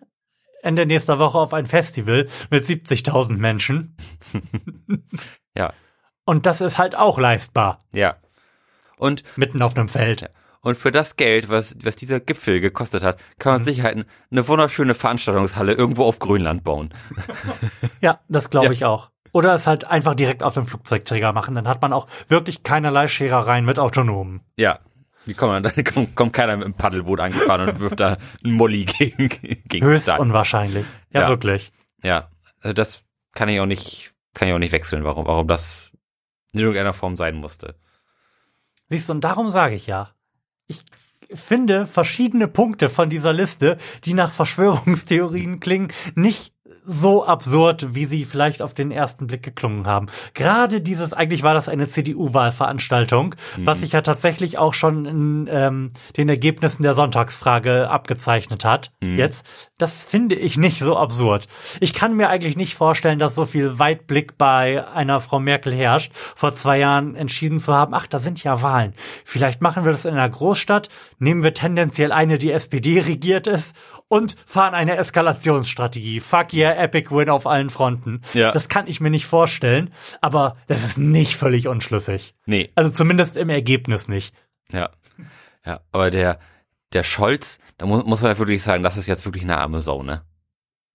[0.62, 3.97] Ende nächster Woche auf ein Festival mit 70.000 Menschen.
[5.57, 5.73] Ja.
[6.25, 8.17] Und das ist halt auch leistbar, Ja.
[8.99, 10.29] Und, mitten auf einem Feld.
[10.63, 14.49] und für das Geld, was, was dieser Gipfel gekostet hat, kann man sich halt eine
[14.49, 16.93] wunderschöne Veranstaltungshalle irgendwo auf Grönland bauen.
[18.01, 18.73] Ja, das glaube Ja.
[18.73, 19.11] ich auch.
[19.33, 21.55] Oder es halt einfach direkt auf dem Flugzeugträger machen.
[21.55, 24.41] Dann hat man auch wirklich keinerlei Scherereien mit Autonomen.
[24.57, 24.79] Ja.
[25.27, 28.53] Wie kommt man, dann kommt, kommt keiner mit dem Paddelboot angefahren und wirft da einen
[28.55, 30.21] Molly gegen, gegen Höchst Sand.
[30.21, 30.87] unwahrscheinlich.
[31.11, 31.29] Ja, Ja.
[31.29, 31.73] wirklich.
[32.03, 32.29] Ja,
[32.61, 33.03] also das
[33.35, 35.91] kann ich auch nicht, kann ich auch nicht wechseln, warum, warum das
[36.53, 37.75] in irgendeiner Form sein musste.
[38.88, 40.11] Siehst du, und darum sage ich ja.
[40.68, 40.83] Ich
[41.33, 46.53] finde verschiedene Punkte von dieser Liste, die nach Verschwörungstheorien klingen, nicht
[46.87, 50.07] so absurd, wie sie vielleicht auf den ersten Blick geklungen haben.
[50.35, 55.90] Gerade dieses, eigentlich war das eine CDU-Wahlveranstaltung, was sich ja tatsächlich auch schon in ähm,
[56.16, 58.92] den Ergebnissen der Sonntagsfrage abgezeichnet hat.
[59.16, 59.44] Jetzt,
[59.79, 61.47] das finde ich nicht so absurd.
[61.81, 66.12] Ich kann mir eigentlich nicht vorstellen, dass so viel Weitblick bei einer Frau Merkel herrscht,
[66.15, 68.95] vor zwei Jahren entschieden zu haben, ach, da sind ja Wahlen.
[69.25, 73.77] Vielleicht machen wir das in einer Großstadt, nehmen wir tendenziell eine, die SPD regiert ist
[74.09, 76.21] und fahren eine Eskalationsstrategie.
[76.21, 78.23] Fuck yeah, Epic Win auf allen Fronten.
[78.35, 78.53] Ja.
[78.53, 82.35] Das kann ich mir nicht vorstellen, aber das ist nicht völlig unschlüssig.
[82.47, 84.35] Nee, Also zumindest im Ergebnis nicht.
[84.73, 84.91] ja.
[85.65, 86.39] Ja, aber der,
[86.92, 89.81] der Scholz, da muss, muss man ja wirklich sagen, das ist jetzt wirklich eine arme
[89.81, 90.22] Sau, ne?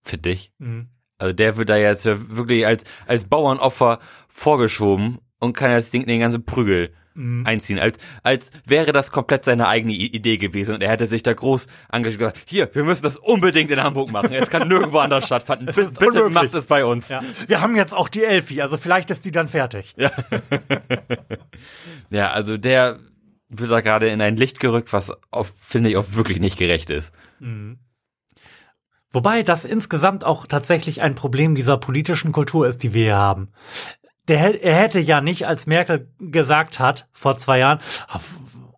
[0.02, 0.52] Für dich.
[0.58, 0.88] Mhm.
[1.18, 6.06] Also der wird da jetzt ja wirklich als, als Bauernopfer vorgeschoben und kann jetzt den,
[6.06, 7.46] den ganzen Prügel Mhm.
[7.46, 11.34] einziehen, als, als wäre das komplett seine eigene Idee gewesen und er hätte sich da
[11.34, 14.96] groß engagiert und gesagt, hier, wir müssen das unbedingt in Hamburg machen, es kann nirgendwo
[14.98, 16.32] anders stattfinden, bitte unmöglich.
[16.32, 17.10] macht es bei uns.
[17.10, 17.20] Ja.
[17.46, 19.94] Wir haben jetzt auch die Elfi, also vielleicht ist die dann fertig.
[22.10, 22.98] Ja, also der
[23.54, 26.90] wird da gerade in ein Licht gerückt, was auf, finde ich auch wirklich nicht gerecht
[26.90, 27.12] ist.
[29.10, 33.52] Wobei das insgesamt auch tatsächlich ein Problem dieser politischen Kultur ist, die wir hier haben.
[34.28, 38.20] Der, er hätte ja nicht, als Merkel gesagt hat, vor zwei Jahren, "Ah,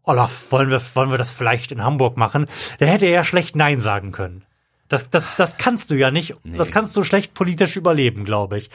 [0.03, 2.47] Olaf, wollen wir, wollen wir das vielleicht in Hamburg machen?
[2.81, 4.45] Der hätte ja schlecht Nein sagen können.
[4.89, 6.35] Das, das, das kannst du ja nicht.
[6.59, 8.71] Das kannst du schlecht politisch überleben, glaube ich.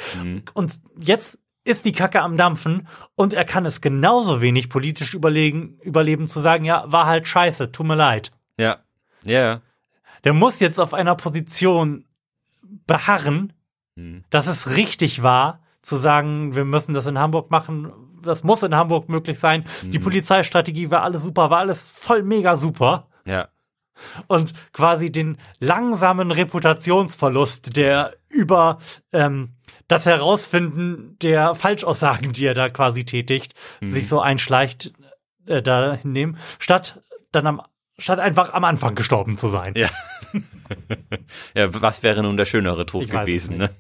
[0.54, 5.78] Und jetzt ist die Kacke am Dampfen und er kann es genauso wenig politisch überlegen,
[5.82, 8.32] überleben zu sagen, ja, war halt scheiße, tut mir leid.
[8.58, 8.78] Ja,
[9.24, 9.62] ja,
[10.24, 12.06] Der muss jetzt auf einer Position
[12.88, 13.54] beharren,
[13.95, 14.24] Mhm.
[14.30, 17.91] dass es richtig war, zu sagen, wir müssen das in Hamburg machen.
[18.22, 19.65] Das muss in Hamburg möglich sein.
[19.84, 23.08] Die Polizeistrategie war alles super, war alles voll mega super.
[23.26, 23.48] ja,
[24.28, 28.80] Und quasi den langsamen Reputationsverlust, der über
[29.12, 29.56] ähm,
[29.88, 34.94] das Herausfinden der Falschaussagen, die er da quasi tätigt, sich so einschleicht,
[35.48, 37.62] äh, da hinnehmen, statt dann am
[38.00, 39.74] statt einfach am Anfang gestorben zu sein.
[39.76, 39.90] ja.
[41.54, 43.72] ja, was wäre nun der schönere Tod Ich gewesen, ne?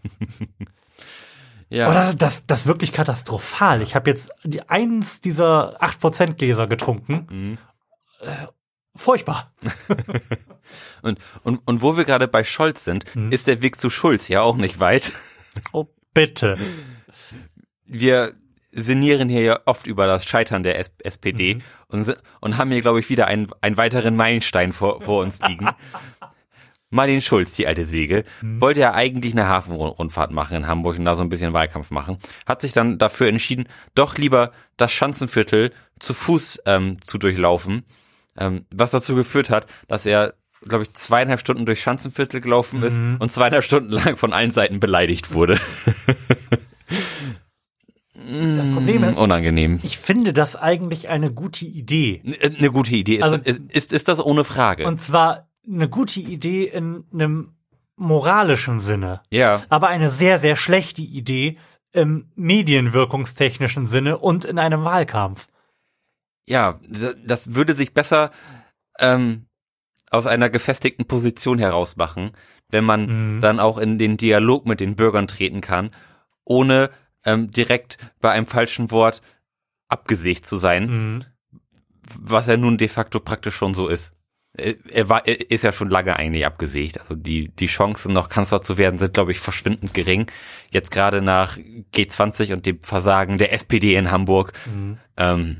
[1.69, 1.85] ja.
[1.85, 3.81] Aber das, das, das ist wirklich katastrophal.
[3.81, 7.27] Ich habe jetzt die, eins dieser 8% Gläser getrunken.
[7.29, 7.57] Mhm.
[8.99, 9.53] Furchtbar.
[11.01, 13.31] Und, und, und wo wir gerade bei Scholz sind, Mhm.
[13.31, 15.13] ist der Weg zu Schulz ja auch nicht weit.
[15.71, 16.57] Oh, bitte.
[17.85, 18.33] Wir
[18.71, 21.61] sinnieren hier ja oft über das Scheitern der S SPD Mhm.
[21.87, 25.69] und, und haben hier, glaube ich, wieder einen, einen weiteren Meilenstein vor, vor uns liegen.
[26.91, 28.61] Martin Schulz, die alte Säge, Mhm.
[28.61, 32.19] wollte ja eigentlich eine Hafenrundfahrt machen in Hamburg und da so ein bisschen Wahlkampf machen.
[32.45, 37.85] Hat sich dann dafür entschieden, doch lieber das Schanzenviertel zu Fuß ähm, zu durchlaufen,
[38.39, 40.33] ähm, was dazu geführt hat, dass er,
[40.67, 43.17] glaube ich, zweieinhalb Stunden durch Schanzenviertel gelaufen ist Mhm.
[43.19, 45.59] und zweieinhalb Stunden lang von allen Seiten beleidigt wurde.
[48.13, 49.79] Das Problem ist, Unangenehm.
[49.81, 52.21] ich finde das eigentlich eine gute Idee.
[52.23, 53.15] N- Eine gute Idee.
[53.17, 54.85] Ist, Also- ist, ist, ist das ohne Frage?
[54.85, 57.53] Und zwar eine gute Idee in einem
[57.95, 59.21] moralischen Sinne.
[59.31, 61.57] ja, Aber eine sehr, sehr schlechte Idee
[61.91, 65.47] im medienwirkungstechnischen Sinne und in einem Wahlkampf.
[66.49, 66.79] Ja,
[67.25, 68.31] das würde sich besser
[68.99, 69.45] ähm,
[70.11, 72.31] aus einer gefestigten Position heraus machen,
[72.69, 73.41] wenn man Mhm.
[73.41, 75.91] dann auch in den Dialog mit den Bürgern treten kann,
[76.43, 76.89] ohne
[77.25, 79.21] ähm, direkt bei einem falschen Wort
[79.87, 81.25] abgesägt zu sein, Mhm.
[82.19, 84.13] was ja nun de facto praktisch schon so ist.
[84.57, 86.99] Er er war, er ist ja schon lange eigentlich abgesägt.
[86.99, 90.25] Also die, die Chancen, noch Kanzler zu werden, sind, glaube ich, verschwindend gering.
[90.71, 91.57] Jetzt gerade nach
[91.93, 94.97] G20 und dem Versagen der SPD in Hamburg, Mhm.
[95.17, 95.57] ähm,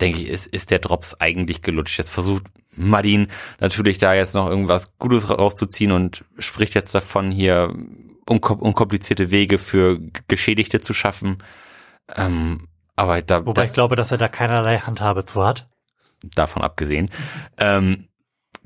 [0.00, 1.98] denke ich, ist, ist der Drops eigentlich gelutscht.
[1.98, 2.44] Jetzt versucht
[2.76, 3.28] Martin
[3.60, 7.74] natürlich da jetzt noch irgendwas Gutes rauszuziehen und spricht jetzt davon, hier
[8.28, 11.38] unkomplizierte Wege für Geschädigte zu schaffen.
[12.14, 15.68] Ähm, aber da, Wobei da, ich glaube, dass er da keinerlei Handhabe zu hat.
[16.34, 17.10] Davon abgesehen,
[17.58, 18.08] ähm,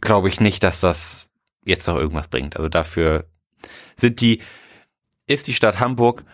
[0.00, 1.28] glaube ich nicht, dass das
[1.64, 2.56] jetzt noch irgendwas bringt.
[2.56, 3.26] Also dafür
[3.96, 4.40] sind die,
[5.26, 6.24] ist die Stadt Hamburg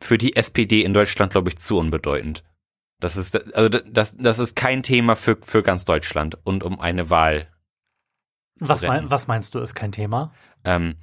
[0.00, 2.42] für die SPD in Deutschland, glaube ich, zu unbedeutend.
[3.00, 7.10] Das ist, also das, das ist kein Thema für, für ganz Deutschland und um eine
[7.10, 7.48] Wahl.
[8.58, 10.32] Was, mein, was meinst du, ist kein Thema?
[10.64, 10.96] Ähm,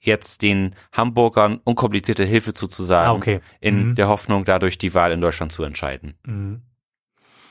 [0.00, 3.40] jetzt den Hamburgern unkomplizierte Hilfe zuzusagen, ah, okay.
[3.60, 3.94] in mhm.
[3.94, 6.14] der Hoffnung, dadurch die Wahl in Deutschland zu entscheiden.
[6.26, 6.62] Mhm.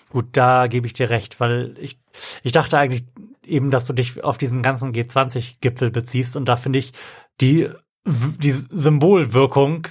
[0.10, 2.00] Gut, da gebe ich dir recht, weil ich,
[2.44, 3.06] ich dachte eigentlich
[3.44, 6.94] eben, dass du dich auf diesen ganzen G20-Gipfel beziehst und da finde ich
[7.42, 7.70] die,
[8.06, 9.88] die Symbolwirkung,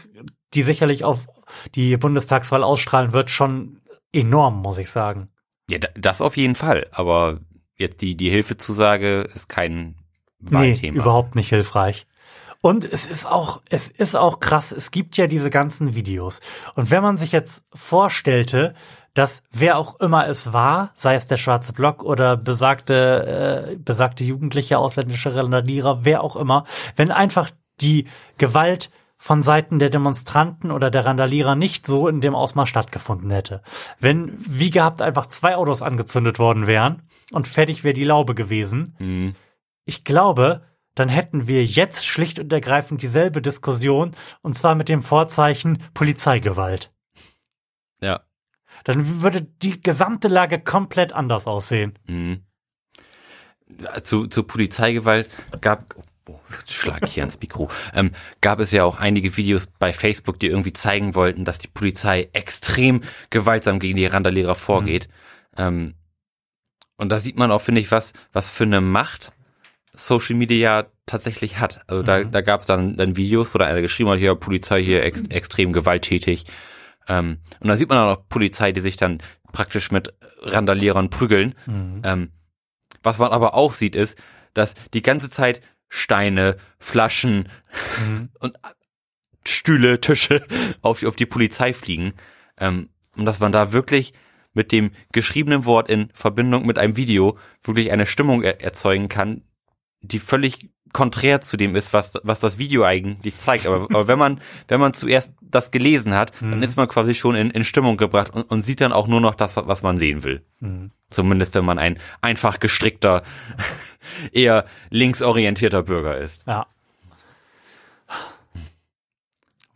[0.54, 1.26] die sicherlich auf
[1.74, 3.80] die Bundestagswahl ausstrahlen wird, schon
[4.12, 5.28] enorm, muss ich sagen.
[5.70, 7.40] Ja, das auf jeden Fall, aber
[7.76, 9.96] jetzt die, die Hilfezusage ist kein
[10.38, 10.94] Wahlthema.
[10.94, 12.06] Nee, überhaupt nicht hilfreich.
[12.60, 14.70] Und es ist auch, es ist auch krass.
[14.70, 16.40] Es gibt ja diese ganzen Videos.
[16.76, 18.74] Und wenn man sich jetzt vorstellte,
[19.14, 24.22] dass wer auch immer es war, sei es der schwarze Block oder besagte, äh, besagte
[24.22, 28.06] jugendliche ausländische Randalierer, wer auch immer, wenn einfach die
[28.38, 28.90] Gewalt
[29.22, 33.62] von Seiten der Demonstranten oder der Randalierer nicht so in dem Ausmaß stattgefunden hätte.
[34.00, 38.96] Wenn, wie gehabt, einfach zwei Autos angezündet worden wären und fertig wäre die Laube gewesen.
[38.98, 39.34] Mhm.
[39.84, 40.64] Ich glaube,
[40.96, 46.92] dann hätten wir jetzt schlicht und ergreifend dieselbe Diskussion, und zwar mit dem Vorzeichen Polizeigewalt.
[48.00, 48.22] Ja.
[48.82, 51.96] Dann würde die gesamte Lage komplett anders aussehen.
[52.08, 52.42] Mhm.
[54.02, 55.30] Zu, zu Polizeigewalt
[55.60, 55.94] gab,
[56.34, 60.38] oh, schlag ich hier ans Mikro, ähm, gab es ja auch einige Videos bei Facebook,
[60.40, 65.08] die irgendwie zeigen wollten, dass die Polizei extrem gewaltsam gegen die Randalierer vorgeht.
[65.56, 65.64] Mhm.
[65.64, 65.94] Ähm,
[66.96, 69.32] und da sieht man auch, finde ich, was, was für eine Macht
[69.94, 71.82] Social Media tatsächlich hat.
[71.86, 72.32] Also da, mhm.
[72.32, 75.26] da gab es dann, dann Videos, wo da einer geschrieben hat, hier Polizei hier ex,
[75.28, 76.44] extrem gewalttätig.
[77.08, 79.18] Ähm, und da sieht man auch noch Polizei, die sich dann
[79.52, 81.54] praktisch mit Randalierern prügeln.
[81.66, 82.02] Mhm.
[82.04, 82.32] Ähm,
[83.02, 84.18] was man aber auch sieht, ist,
[84.54, 85.60] dass die ganze Zeit
[85.94, 87.50] Steine, Flaschen
[88.00, 88.30] mhm.
[88.40, 88.56] und
[89.46, 90.42] Stühle, Tische
[90.80, 92.14] auf, auf die Polizei fliegen.
[92.58, 94.14] Ähm, und dass man da wirklich
[94.54, 99.42] mit dem geschriebenen Wort in Verbindung mit einem Video wirklich eine Stimmung er erzeugen kann,
[100.00, 103.66] die völlig konträr zu dem ist, was, was das Video eigentlich zeigt.
[103.66, 106.50] Aber, aber wenn man, wenn man zuerst das gelesen hat, mhm.
[106.50, 109.20] dann ist man quasi schon in, in Stimmung gebracht und, und sieht dann auch nur
[109.20, 110.42] noch das, was man sehen will.
[110.60, 110.90] Mhm.
[111.08, 113.22] Zumindest wenn man ein einfach gestrickter,
[114.32, 116.46] eher linksorientierter Bürger ist.
[116.46, 116.66] Ja.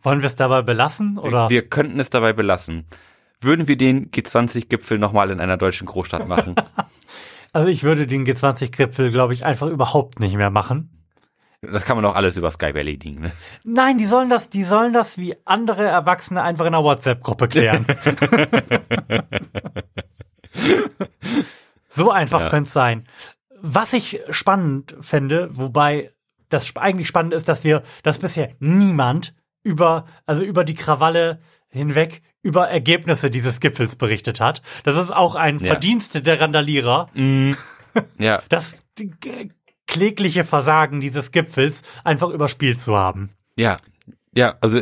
[0.01, 1.49] Wollen wir es dabei belassen oder?
[1.49, 2.85] Wir, wir könnten es dabei belassen.
[3.39, 6.55] Würden wir den G20-Gipfel nochmal in einer deutschen Großstadt machen?
[7.53, 10.96] Also ich würde den G20-Gipfel, glaube ich, einfach überhaupt nicht mehr machen.
[11.61, 13.31] Das kann man doch alles über Skype erledigen, ne?
[13.63, 17.85] Nein, die sollen das, die sollen das wie andere Erwachsene einfach in einer WhatsApp-Gruppe klären.
[21.89, 22.49] so einfach ja.
[22.49, 23.07] könnte es sein.
[23.59, 26.11] Was ich spannend fände, wobei
[26.49, 31.39] das eigentlich spannend ist, dass wir, dass bisher niemand über, also über die Krawalle
[31.69, 34.61] hinweg über Ergebnisse dieses Gipfels berichtet hat.
[34.83, 35.71] Das ist auch ein ja.
[35.71, 37.09] Verdienst der Randalierer.
[37.13, 37.53] Mm.
[38.17, 38.41] Ja.
[38.49, 38.79] Das
[39.87, 43.31] klägliche Versagen dieses Gipfels einfach überspielt zu haben.
[43.57, 43.77] Ja,
[44.35, 44.81] ja, also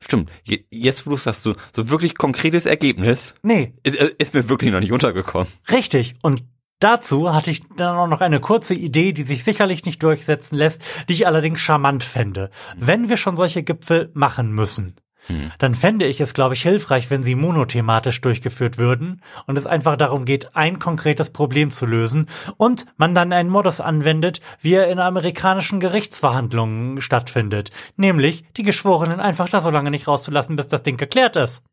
[0.00, 0.30] stimmt.
[0.70, 3.34] Jetzt, wo du sagst, so, so wirklich konkretes Ergebnis.
[3.42, 3.74] Nee.
[3.82, 5.48] Ist, ist mir wirklich noch nicht untergekommen.
[5.70, 6.14] Richtig.
[6.22, 6.44] Und
[6.82, 10.82] Dazu hatte ich dann auch noch eine kurze Idee, die sich sicherlich nicht durchsetzen lässt,
[11.08, 12.50] die ich allerdings charmant fände.
[12.76, 15.52] Wenn wir schon solche Gipfel machen müssen, hm.
[15.58, 19.96] dann fände ich es, glaube ich, hilfreich, wenn sie monothematisch durchgeführt würden und es einfach
[19.96, 24.88] darum geht, ein konkretes Problem zu lösen und man dann einen Modus anwendet, wie er
[24.88, 30.82] in amerikanischen Gerichtsverhandlungen stattfindet, nämlich die Geschworenen einfach da so lange nicht rauszulassen, bis das
[30.82, 31.64] Ding geklärt ist.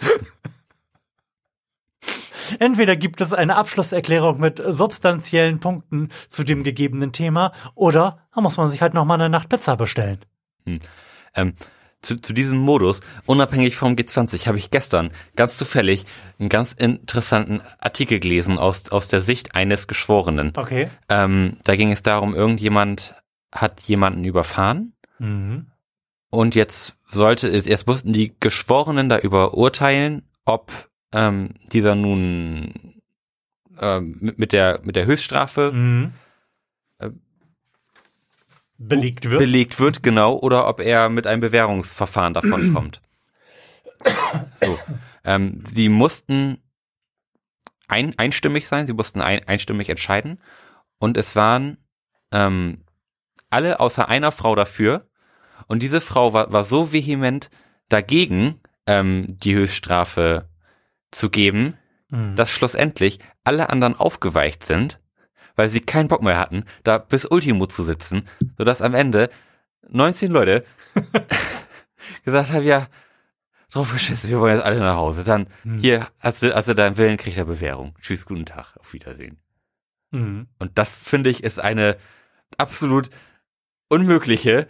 [2.58, 8.56] Entweder gibt es eine Abschlusserklärung mit substanziellen Punkten zu dem gegebenen Thema oder da muss
[8.56, 10.18] man sich halt nochmal eine Nacht Pizza bestellen.
[10.66, 10.80] Hm.
[11.34, 11.54] Ähm,
[12.02, 16.04] zu, zu diesem Modus, unabhängig vom G20, habe ich gestern ganz zufällig
[16.38, 20.52] einen ganz interessanten Artikel gelesen aus, aus der Sicht eines Geschworenen.
[20.56, 20.90] Okay.
[21.08, 23.14] Ähm, da ging es darum, irgendjemand
[23.52, 24.94] hat jemanden überfahren.
[25.18, 25.68] Mhm.
[26.30, 30.72] Und jetzt sollte es, jetzt mussten die Geschworenen darüber urteilen, ob
[31.12, 33.00] ähm, dieser nun
[33.78, 36.12] ähm, mit, mit der mit der Höchststrafe mhm
[38.88, 39.38] belegt wird.
[39.40, 43.00] Belegt wird, genau, oder ob er mit einem Bewährungsverfahren davon kommt.
[44.56, 44.78] so.
[45.24, 46.58] Ähm, sie mussten
[47.88, 50.40] ein, einstimmig sein, sie mussten ein, einstimmig entscheiden.
[50.98, 51.78] Und es waren
[52.32, 52.84] ähm,
[53.50, 55.08] alle außer einer Frau dafür.
[55.66, 57.50] Und diese Frau war, war so vehement
[57.88, 60.48] dagegen, ähm, die Höchststrafe
[61.10, 61.76] zu geben,
[62.12, 62.36] Mhm.
[62.36, 65.00] dass schlussendlich alle anderen aufgeweicht sind,
[65.56, 68.28] weil sie keinen Bock mehr hatten, da bis Ultimo zu sitzen,
[68.58, 69.30] sodass am Ende
[69.88, 70.64] 19 Leute
[72.24, 72.88] gesagt haben, ja,
[73.70, 75.24] drauf geschissen, wir wollen jetzt alle nach Hause.
[75.24, 75.78] Dann, Mhm.
[75.78, 77.94] hier, hast du, hast du deinen Willen, kriegt er Bewährung.
[78.00, 79.38] Tschüss, guten Tag, auf Wiedersehen.
[80.10, 80.46] Mhm.
[80.58, 81.96] Und das, finde ich, ist eine
[82.58, 83.08] absolut
[83.88, 84.68] unmögliche,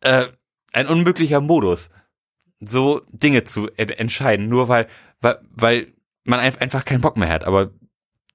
[0.00, 0.26] äh,
[0.72, 1.90] ein unmöglicher Modus,
[2.60, 4.88] so Dinge zu en entscheiden, nur weil,
[5.20, 5.92] weil, weil
[6.24, 7.44] man ein- einfach keinen Bock mehr hat.
[7.44, 7.70] Aber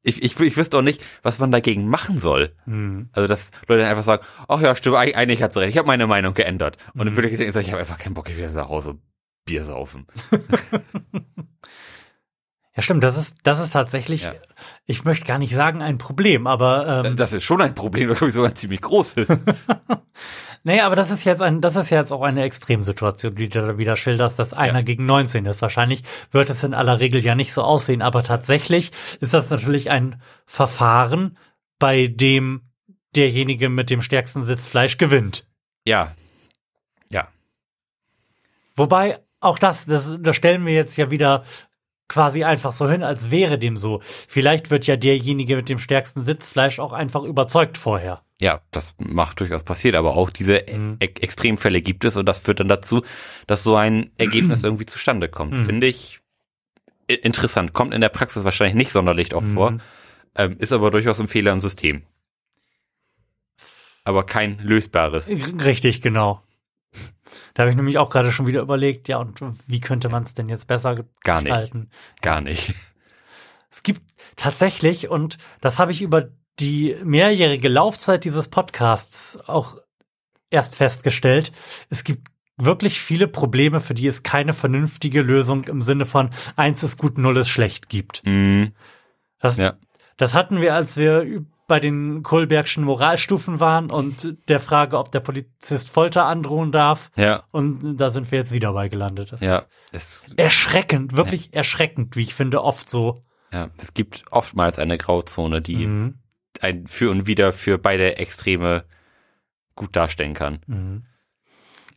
[0.04, 2.54] ich, ich, ich wüsste auch nicht, was man dagegen machen soll.
[2.66, 3.10] Mhm.
[3.12, 5.78] Also, dass Leute dann einfach sagen, ach ja, stimmt, eig- eigentlich hat sie recht, ich
[5.78, 6.78] habe meine Meinung geändert.
[6.94, 7.18] Und dann Mhm.
[7.18, 8.98] würde ich denken, so, ich habe einfach keinen Bock, ich will jetzt nach Hause
[9.46, 10.08] Bier saufen.
[12.78, 14.34] Ja, stimmt, das ist, das ist tatsächlich, Ja.
[14.86, 18.20] ich möchte gar nicht sagen ein Problem, aber ähm, Das ist schon ein Problem, das
[18.20, 19.44] sogar ziemlich groß ist.
[20.64, 23.78] nee, aber das ist jetzt ein, das ist jetzt auch eine Extremsituation, die du da
[23.80, 24.86] wieder schilderst, dass einer Ja.
[24.86, 25.62] gegen 19 ist.
[25.64, 29.90] Wahrscheinlich wird es in aller Regel ja nicht so aussehen, aber tatsächlich ist das natürlich
[29.90, 31.38] ein Verfahren,
[31.80, 32.62] bei dem
[33.16, 35.46] derjenige mit dem stärksten Sitzfleisch gewinnt.
[35.84, 36.12] ja.
[37.10, 37.28] Ja.
[38.76, 41.44] Wobei auch das, das, das stellen wir jetzt ja wieder
[42.08, 44.02] quasi einfach so hin, als wäre dem so.
[44.04, 48.22] Vielleicht wird ja derjenige mit dem stärksten Sitzfleisch auch einfach überzeugt vorher.
[48.40, 50.98] Ja, das macht durchaus passiert, aber auch diese Mhm.
[51.00, 53.02] e Extremfälle gibt es und das führt dann dazu,
[53.48, 55.54] dass so ein Ergebnis irgendwie zustande kommt.
[55.54, 55.66] Mhm.
[55.66, 56.20] Finde ich
[57.08, 57.74] interessant.
[57.74, 59.54] Kommt in der Praxis wahrscheinlich nicht sonderlich oft Mhm.
[59.54, 59.78] vor,
[60.36, 62.04] ähm, ist aber durchaus ein Fehler im System.
[64.04, 65.28] Aber kein lösbares.
[65.30, 66.42] Richtig, genau.
[67.54, 70.34] Da habe ich nämlich auch gerade schon wieder überlegt, ja, und wie könnte man es
[70.34, 71.52] denn jetzt besser Gar nicht.
[71.52, 71.90] gestalten?
[72.22, 72.74] Gar nicht.
[73.70, 74.02] Es gibt
[74.38, 79.78] tatsächlich, und das habe ich über die mehrjährige Laufzeit dieses Podcasts auch
[80.50, 81.52] erst festgestellt,
[81.90, 86.82] es gibt wirklich viele Probleme, für die es keine vernünftige Lösung im Sinne von eins
[86.82, 88.24] ist gut, null ist schlecht gibt.
[88.26, 88.68] Mm,
[89.40, 89.74] Das, ja.
[90.16, 95.20] das hatten wir, als wir bei den Kohlbergschen Moralstufen waren und der Frage, ob der
[95.20, 97.12] Polizist Folter androhen darf.
[97.18, 97.44] Ja.
[97.52, 99.34] Und da sind wir jetzt wieder bei gelandet.
[99.34, 99.64] Das Ja.
[99.92, 103.24] ist erschreckend, wirklich erschreckend, wie ich finde, oft so.
[103.52, 103.70] ja.
[103.78, 106.20] Es gibt oftmals eine Grauzone, die Mhm.
[106.62, 108.86] ein für und wieder für beide Extreme
[109.76, 110.60] gut darstellen kann.
[110.68, 111.06] Mhm.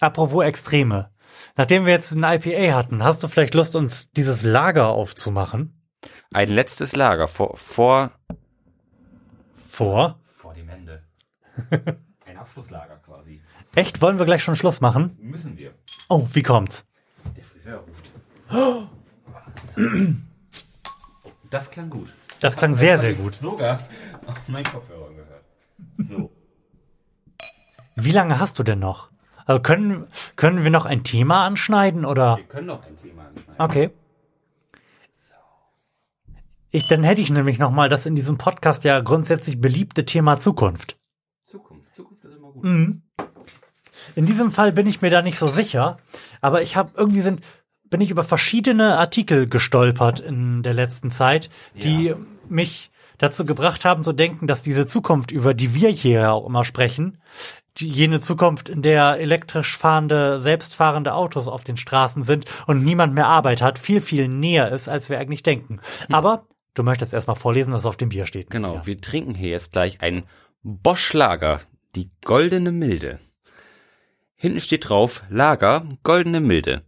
[0.01, 1.11] Apropos Extreme.
[1.57, 5.77] Nachdem wir jetzt ein IPA hatten, hast du vielleicht Lust, uns dieses Lager aufzumachen?
[6.33, 8.11] Ein letztes Lager vor, vor
[9.81, 10.19] Vor?
[10.35, 11.03] Vor dem Ende.
[12.27, 13.41] Ein Abschlusslager quasi.
[13.75, 14.03] Echt?
[14.03, 15.17] Wollen wir gleich schon Schluss machen?
[15.19, 15.73] Müssen wir.
[16.11, 16.87] Oh, wie kommt's?
[17.35, 18.11] Der Friseur ruft.
[21.49, 22.13] Das klang gut.
[22.41, 23.35] Das klang sehr, sehr gut.
[23.41, 23.81] Sogar
[24.27, 25.45] auf meinen Kopfhörer gehört.
[25.97, 26.31] So.
[27.97, 29.11] Wie lange hast du denn noch?
[29.47, 30.07] Also können,
[30.37, 32.37] können wir noch ein Thema anschneiden oder?
[32.37, 33.55] Wir können noch ein Thema anschneiden.
[33.59, 33.91] Okay.
[36.71, 40.39] Ich, dann hätte ich nämlich noch mal das in diesem Podcast ja grundsätzlich beliebte Thema
[40.39, 40.97] Zukunft.
[41.45, 41.95] Zukunft.
[41.97, 42.65] Zukunft ist immer gut.
[42.65, 43.03] Mhm.
[44.17, 45.99] In diesem Fall bin ich mir da nicht so sicher,
[46.41, 47.41] aber ich habe irgendwie sind
[47.91, 52.17] bin ich über verschiedene Artikel gestolpert in der letzten Zeit, die Ja.
[52.49, 56.47] mich dazu gebracht haben zu denken, dass diese Zukunft, über die wir hier ja auch
[56.47, 57.19] immer sprechen,
[57.79, 63.13] die, jene Zukunft, in der elektrisch fahrende, selbstfahrende Autos auf den Straßen sind und niemand
[63.13, 65.81] mehr Arbeit hat, viel, viel näher ist, als wir eigentlich denken.
[66.11, 68.51] Aber du möchtest erstmal vorlesen, was auf dem Bier steht.
[68.51, 68.87] Genau, Ja.
[68.87, 70.25] wir trinken hier jetzt gleich ein
[70.63, 71.61] Bosch Lager,
[71.95, 73.19] die goldene Milde.
[74.37, 76.83] Hinten steht drauf, Lager, goldene Milde.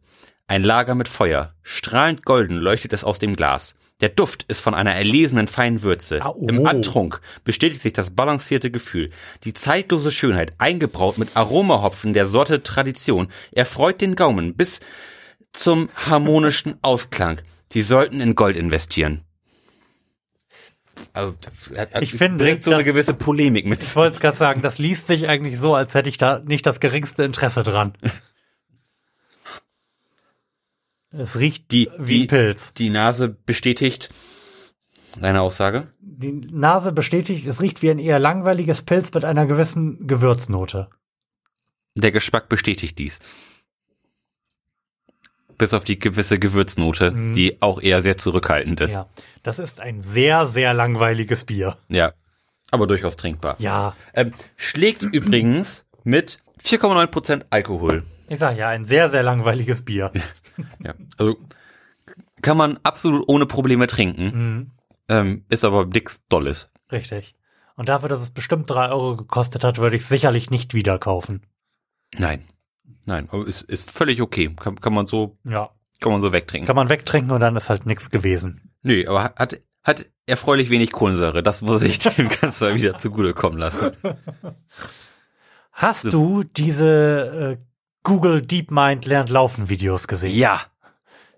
[0.47, 1.55] Ein Lager mit Feuer.
[1.63, 3.75] Strahlend golden leuchtet es aus dem Glas.
[4.01, 6.21] Der Duft ist von einer erlesenen feinen Würze.
[6.23, 6.47] Ah, oh.
[6.49, 9.11] Im Antrunk bestätigt sich das balancierte Gefühl.
[9.45, 14.81] Die zeitlose Schönheit, eingebraut mit Aromahopfen der Sorte Tradition, erfreut den Gaumen bis
[15.53, 17.41] zum harmonischen Ausklang.
[17.69, 19.23] Sie sollten in Gold investieren.
[21.13, 21.35] Also,
[21.77, 23.83] hat- hat- Ich finde, bringt so eine das- gewisse Polemik mit.
[23.83, 26.81] Ich wollte gerade sagen, das liest sich eigentlich so, als hätte ich da nicht das
[26.81, 27.93] geringste Interesse dran.
[31.15, 32.73] Es riecht Die, wie die, Pilz.
[32.73, 34.09] die Nase bestätigt
[35.21, 35.89] seine Aussage.
[36.01, 40.89] Die Nase bestätigt, es riecht wie ein eher langweiliges Pilz mit einer gewissen Gewürznote.
[41.95, 43.19] Der Geschmack bestätigt dies.
[45.59, 47.33] Bis auf die gewisse Gewürznote, Mhm.
[47.35, 48.93] die auch eher sehr zurückhaltend ist.
[48.93, 49.07] Ja,
[49.43, 51.77] das ist ein sehr, sehr langweiliges Bier.
[51.89, 52.13] Ja.
[52.71, 53.57] Aber durchaus trinkbar.
[53.59, 58.05] Ja, Ähm, schlägt übrigens mit 4,9% Alkohol.
[58.29, 60.11] ich sag ja, ein sehr, sehr langweiliges Bier.
[60.85, 60.95] Ja.
[61.19, 61.37] Also
[62.43, 64.25] kann man absolut ohne Probleme trinken.
[64.25, 64.71] Mhm.
[65.09, 66.71] ähm, ist aber nix Dolles.
[66.91, 67.35] Richtig.
[67.77, 71.43] Und dafür, dass es bestimmt drei Euro gekostet hat, würde ich sicherlich nicht wieder kaufen.
[72.19, 72.45] Nein.
[73.05, 74.55] Nein, aber ist, ist völlig okay.
[74.59, 75.71] Kann, kann man so, Ja.
[76.01, 76.67] kann man so wegtrinken.
[76.67, 78.71] Kann man wegtrinken und dann ist halt nichts gewesen.
[78.83, 81.43] Nö, aber hat, hat erfreulich wenig Kohlensäure.
[81.43, 83.93] Das muss ich dem Ganzen mal wieder zugutekommen lassen.
[85.73, 87.65] Hast du diese äh,
[88.03, 90.35] Google DeepMind lernt laufen Videos gesehen?
[90.37, 90.61] Ja,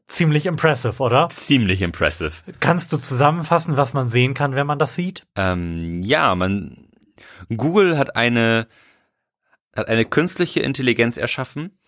[0.06, 1.30] Ziemlich impressive, oder?
[1.30, 2.32] ziemlich impressive.
[2.60, 5.26] Kannst du zusammenfassen, was man sehen kann, wenn man das sieht?
[5.34, 6.88] Ähm, ja, man,
[7.48, 8.66] Google hat eine,
[9.76, 11.78] hat eine künstliche Intelligenz erschaffen,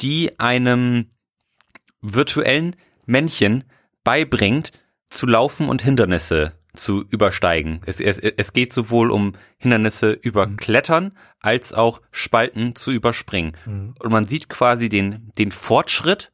[0.00, 1.10] die einem
[2.00, 2.76] virtuellen
[3.06, 3.64] Männchen
[4.04, 4.72] beibringt,
[5.08, 7.80] zu laufen und Hindernisse zu übersteigen.
[7.86, 13.56] Es, es, es geht sowohl um Hindernisse über Klettern als auch Spalten zu überspringen.
[13.98, 16.32] Und man sieht quasi den, den Fortschritt,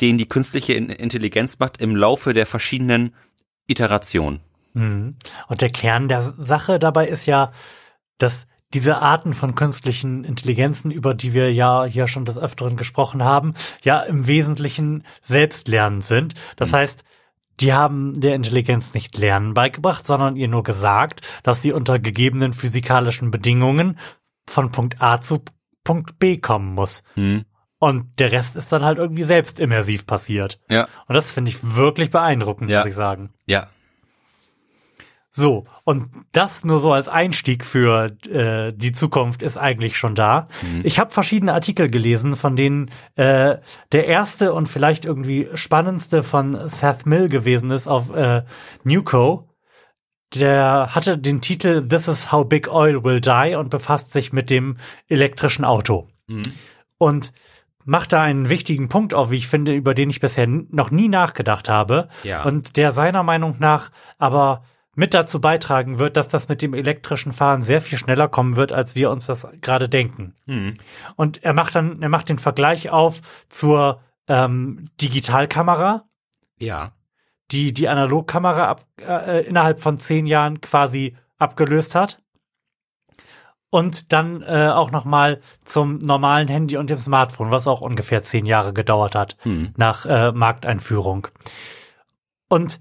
[0.00, 3.14] den die künstliche In- Intelligenz macht im Laufe der verschiedenen
[3.66, 4.40] Iterationen.
[4.72, 5.16] Mhm.
[5.46, 7.52] Und der Kern der Sache dabei ist ja,
[8.18, 13.22] dass diese Arten von künstlichen Intelligenzen, über die wir ja hier schon des Öfteren gesprochen
[13.24, 16.34] haben, ja im Wesentlichen selbstlernend sind.
[16.56, 17.04] Das heißt,
[17.60, 22.52] die haben der Intelligenz nicht Lernen beigebracht, sondern ihr nur gesagt, dass sie unter gegebenen
[22.52, 23.98] physikalischen Bedingungen
[24.46, 25.42] von Punkt A zu
[25.84, 27.04] Punkt B kommen muss.
[27.14, 27.44] Hm.
[27.78, 30.58] Und der Rest ist dann halt irgendwie selbst immersiv passiert.
[30.68, 32.78] Ja, Und das finde ich wirklich beeindruckend, Ja.
[32.80, 33.30] muss ich sagen.
[33.46, 33.68] ja,
[35.36, 40.46] So, und das nur so als Einstieg für äh, die Zukunft ist eigentlich schon da.
[40.84, 43.56] Ich habe verschiedene Artikel gelesen, von denen äh,
[43.90, 48.44] der erste und vielleicht irgendwie spannendste von Seth Mill gewesen ist auf äh,
[48.84, 49.48] Newco.
[50.36, 54.50] Der hatte den Titel This is how big oil will die und befasst sich mit
[54.50, 54.76] dem
[55.08, 56.06] elektrischen Auto.
[56.96, 57.32] Und
[57.84, 61.08] macht da einen wichtigen Punkt auf, wie ich finde, über den ich bisher noch nie
[61.08, 62.08] nachgedacht habe.
[62.22, 62.44] Ja.
[62.44, 64.62] Und der seiner Meinung nach aber
[64.94, 68.72] mit dazu beitragen wird, dass das mit dem elektrischen Fahren sehr viel schneller kommen wird,
[68.72, 70.34] als wir uns das gerade denken.
[70.46, 70.76] Hm.
[71.16, 76.04] Und er macht dann, er macht den Vergleich auf zur ähm, Digitalkamera,
[76.58, 76.92] ja,
[77.50, 82.20] die die Analogkamera ab, äh, innerhalb von zehn Jahren quasi abgelöst hat.
[83.70, 88.22] Und dann äh, auch noch mal zum normalen Handy und dem Smartphone, was auch ungefähr
[88.22, 89.72] zehn Jahre gedauert hat Hm.
[89.76, 91.26] nach äh, Markteinführung.
[92.48, 92.78] Und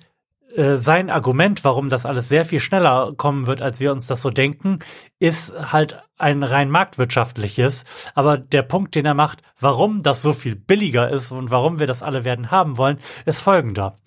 [0.55, 4.21] äh, sein Argument, warum das alles sehr viel schneller kommen wird, als wir uns das
[4.21, 4.79] so denken,
[5.19, 7.85] ist halt ein rein marktwirtschaftliches.
[8.13, 11.87] Aber der Punkt, den er macht, warum das so viel billiger ist und warum wir
[11.87, 13.99] das alle werden haben wollen, ist folgender.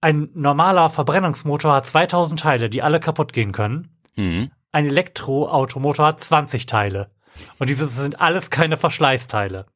[0.00, 3.88] Ein normaler Verbrennungsmotor hat 2000 Teile, die alle kaputt gehen können.
[4.14, 4.50] Hm.
[4.72, 7.10] Ein Elektroautomotor hat 20 Teile.
[7.58, 9.66] Und diese sind alles keine Verschleißteile.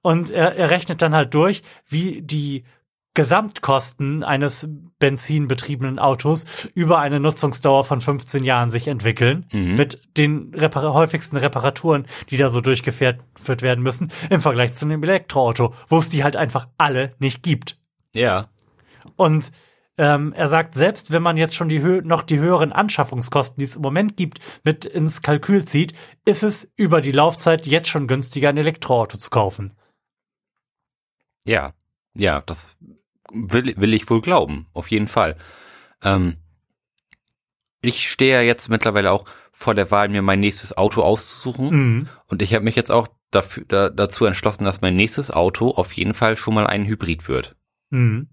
[0.00, 2.64] Und er, er rechnet dann halt durch, wie die
[3.14, 4.66] Gesamtkosten eines
[4.98, 6.44] benzinbetriebenen Autos
[6.74, 9.76] über eine Nutzungsdauer von 15 Jahren sich entwickeln, Mhm.
[9.76, 13.20] mit den repar häufigsten Reparaturen, die da so durchgeführt
[13.60, 17.78] werden müssen, im Vergleich zu einem Elektroauto, wo es die halt einfach alle nicht gibt.
[18.14, 18.48] Ja,
[19.16, 19.52] Und
[19.98, 23.76] ähm, er sagt, selbst wenn man jetzt schon die noch die höheren Anschaffungskosten, die es
[23.76, 25.92] im Moment gibt, mit ins Kalkül zieht,
[26.24, 29.76] ist es über die Laufzeit jetzt schon günstiger, ein Elektroauto zu kaufen.
[31.44, 31.74] ja,
[32.14, 32.76] ja, das
[33.32, 35.36] will, will ich wohl glauben, auf jeden Fall.
[36.02, 36.36] Ähm,
[37.80, 41.70] ich stehe ja jetzt mittlerweile auch vor der Wahl, mir mein nächstes Auto auszusuchen.
[41.70, 42.08] Mhm.
[42.26, 45.92] Und ich habe mich jetzt auch dafür, da, dazu entschlossen, dass mein nächstes Auto auf
[45.92, 47.56] jeden Fall schon mal ein Hybrid wird.
[47.90, 48.28] Mhm.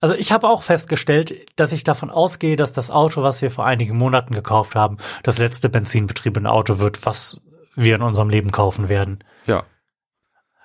[0.00, 3.66] Also ich habe auch festgestellt, dass ich davon ausgehe, dass das Auto, was wir vor
[3.66, 7.40] einigen Monaten gekauft haben, das letzte benzinbetriebene Auto wird, was
[7.76, 9.22] wir in unserem Leben kaufen werden.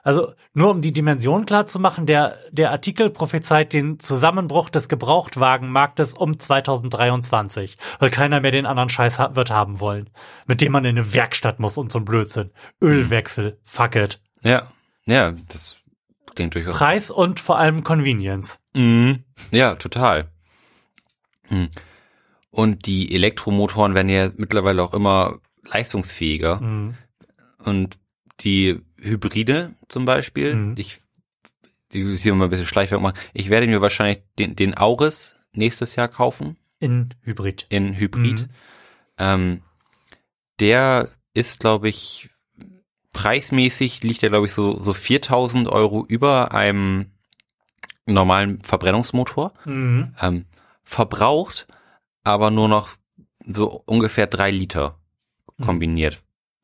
[0.07, 4.87] Also nur um die Dimension klar zu machen, der, der Artikel prophezeit den Zusammenbruch des
[4.87, 10.09] Gebrauchtwagenmarktes um 2023, weil keiner mehr den anderen Scheiß ha wird haben wollen,
[10.45, 12.51] mit dem man in eine Werkstatt muss und so ein Blödsinn.
[12.81, 14.21] Ölwechsel, fuck it.
[14.43, 14.67] Ja,
[15.05, 15.75] ja, das
[16.35, 16.77] klingt durchaus.
[16.77, 18.59] Preis und vor allem Convenience.
[18.73, 19.25] Mhm.
[19.51, 20.29] Ja, total.
[21.49, 21.67] Mhm.
[22.49, 26.61] Und die Elektromotoren werden ja mittlerweile auch immer leistungsfähiger.
[26.61, 26.93] Mhm.
[27.57, 27.99] Und
[28.41, 30.75] die Hybride zum Beispiel, Mhm.
[30.77, 30.99] ich,
[31.93, 33.17] die hier mal ein bisschen Schleichwerk machen.
[33.33, 37.65] Ich werde mir wahrscheinlich den, den Auris nächstes Jahr kaufen In Hybrid.
[37.69, 38.41] in Hybrid.
[38.41, 38.49] Mhm.
[39.17, 39.61] Ähm,
[40.59, 42.29] der ist, glaube ich,
[43.13, 47.07] preismäßig liegt der, glaube ich, so, so 4000 Euro über einem
[48.05, 49.53] normalen Verbrennungsmotor.
[49.65, 50.13] Mhm.
[50.21, 50.45] Ähm,
[50.83, 51.67] verbraucht
[52.23, 52.89] aber nur noch
[53.45, 54.99] so ungefähr drei Liter
[55.63, 56.19] kombiniert.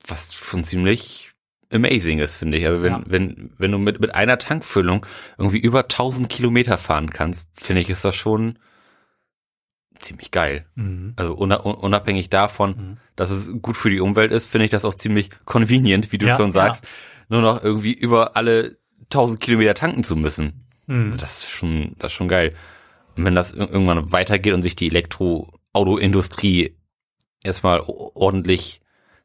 [0.08, 1.33] Was schon ziemlich
[1.74, 2.68] amazing ist, finde ich.
[2.68, 3.02] Also wenn, Ja.
[3.06, 5.06] wenn, wenn du mit, mit einer Tankfüllung
[5.38, 8.60] irgendwie über 1000 Kilometer fahren kannst, finde ich, ist das schon
[10.00, 10.66] ziemlich geil.
[10.76, 11.14] Mhm.
[11.16, 15.30] Also unabhängig davon, dass es gut für die Umwelt ist, finde ich das auch ziemlich
[15.46, 16.88] convenient, wie du Ja, schon sagst,
[17.30, 20.66] nur noch irgendwie über alle 1000 Kilometer tanken zu müssen.
[20.88, 21.06] Mhm.
[21.08, 22.54] Also das ist schon, das ist schon geil.
[23.16, 26.76] Und wenn das ir- irgendwann weitergeht und sich die Elektroautoindustrie
[27.44, 28.82] erstmal ordentlich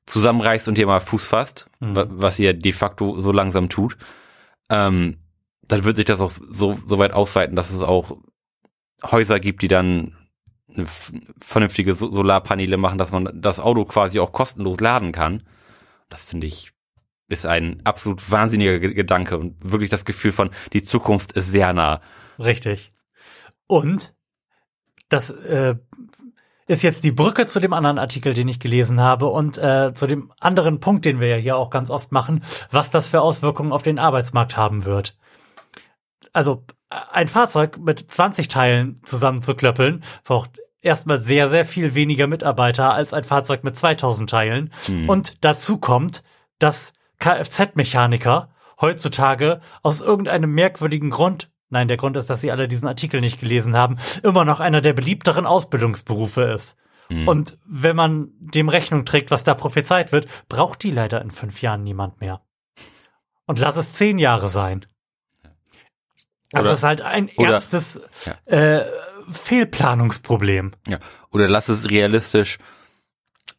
[0.08, 1.96] zusammenreißt und hier mal Fuß fasst, Mhm.
[1.96, 3.96] wa- was ja de facto so langsam tut,
[4.70, 5.18] ähm,
[5.62, 8.16] dann wird sich das auch so, so weit ausweiten, dass es auch
[9.04, 10.14] Häuser gibt, die dann
[11.40, 15.42] vernünftige So- Solarpaneele machen, dass man das Auto quasi auch kostenlos laden kann.
[16.08, 16.72] Das finde ich
[17.30, 21.74] ist ein absolut wahnsinniger Ge- Gedanke und wirklich das Gefühl von, die Zukunft ist sehr
[21.74, 22.00] nah.
[22.38, 22.94] Richtig.
[23.66, 24.14] Und
[25.10, 25.74] das äh,
[26.68, 30.06] ist jetzt die Brücke zu dem anderen Artikel, den ich gelesen habe und äh, zu
[30.06, 33.72] dem anderen Punkt, den wir ja hier auch ganz oft machen, was das für Auswirkungen
[33.72, 35.16] auf den Arbeitsmarkt haben wird.
[36.32, 36.64] Also
[37.10, 43.24] ein Fahrzeug mit 20 Teilen zusammenzuklöppeln, braucht erstmal sehr, sehr viel weniger Mitarbeiter als ein
[43.24, 44.72] Fahrzeug mit 2000 Teilen.
[44.86, 45.08] Hm.
[45.08, 46.22] Und dazu kommt,
[46.58, 48.50] dass Kfz-Mechaniker
[48.80, 53.40] heutzutage aus irgendeinem merkwürdigen Grund, nein, der Grund ist, dass sie alle diesen Artikel nicht
[53.40, 56.76] gelesen haben, immer noch einer der beliebteren Ausbildungsberufe ist.
[57.08, 57.26] Hm.
[57.26, 61.62] Und wenn man dem Rechnung trägt, was da prophezeit wird, braucht die leider in fünf
[61.62, 62.42] Jahren niemand mehr.
[63.46, 64.84] Und lass es zehn Jahre sein.
[66.50, 68.00] Das Oder- ist halt ein oder- ernstes
[68.46, 68.80] äh,
[69.30, 70.72] Fehlplanungsproblem.
[70.86, 70.98] Ja.
[71.30, 72.58] Oder lass es realistisch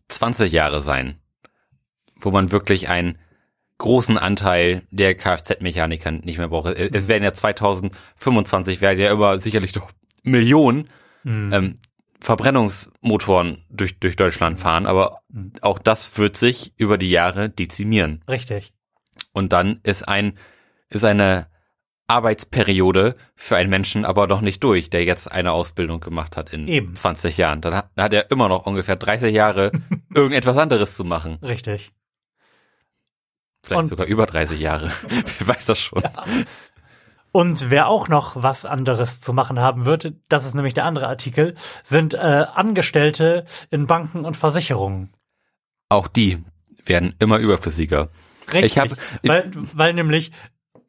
[0.08, 1.20] 20 Jahre sein,
[2.16, 3.20] wo man wirklich einen
[3.80, 6.78] großen Anteil der Kfz-Mechaniker nicht mehr braucht.
[6.78, 9.92] Es werden ja 2025 werden ja immer sicherlich doch
[10.24, 10.90] Millionen
[11.24, 11.54] Hm.
[11.54, 11.80] ähm,
[12.22, 15.20] Verbrennungsmotoren durch, durch Deutschland fahren, aber
[15.62, 18.24] auch das wird sich über die Jahre dezimieren.
[18.28, 18.74] Richtig.
[19.32, 20.38] Und dann ist ein,
[20.90, 21.48] ist eine
[22.08, 26.68] Arbeitsperiode für einen Menschen aber noch nicht durch, der jetzt eine Ausbildung gemacht hat in
[26.68, 26.96] Eben.
[26.96, 27.62] 20 Jahren.
[27.62, 29.72] Dann hat, dann hat er immer noch ungefähr 30 Jahre
[30.14, 31.38] irgendetwas anderes zu machen.
[31.42, 31.94] Richtig.
[33.64, 34.92] Vielleicht Und- sogar über 30 Jahre.
[35.40, 36.04] Wer weiß das schon.
[37.32, 41.08] Und wer auch noch was anderes zu machen haben wird, das ist nämlich der andere
[41.08, 41.54] Artikel,
[41.84, 45.14] sind äh, Angestellte in Banken und Versicherungen.
[45.90, 46.44] Auch die
[46.86, 48.10] werden immer überflüssiger.
[48.52, 48.64] Richtig.
[48.66, 50.32] Ich hab- weil, weil nämlich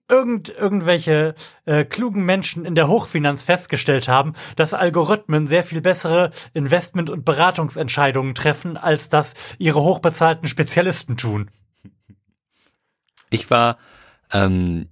[0.08, 1.34] irgend, irgendwelche
[1.66, 7.26] äh, klugen Menschen in der Hochfinanz festgestellt haben, dass Algorithmen sehr viel bessere Investment- und
[7.26, 11.50] Beratungsentscheidungen treffen, als das ihre hochbezahlten Spezialisten tun.
[13.30, 13.78] Ich war
[14.32, 14.88] ähm,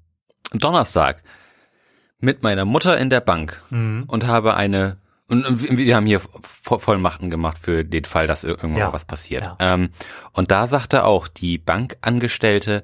[0.53, 1.23] Donnerstag
[2.21, 4.05] mit meiner Mutter in der Bank Mhm.
[4.07, 4.99] und habe eine
[5.31, 6.21] und wir haben hier
[6.65, 8.93] Vo- Vollmachten gemacht für den Fall, dass irgendwann Ja.
[8.95, 9.45] was passiert.
[9.45, 9.57] Ja.
[9.61, 9.91] Ähm,
[10.33, 12.83] und da sagte auch die Bankangestellte,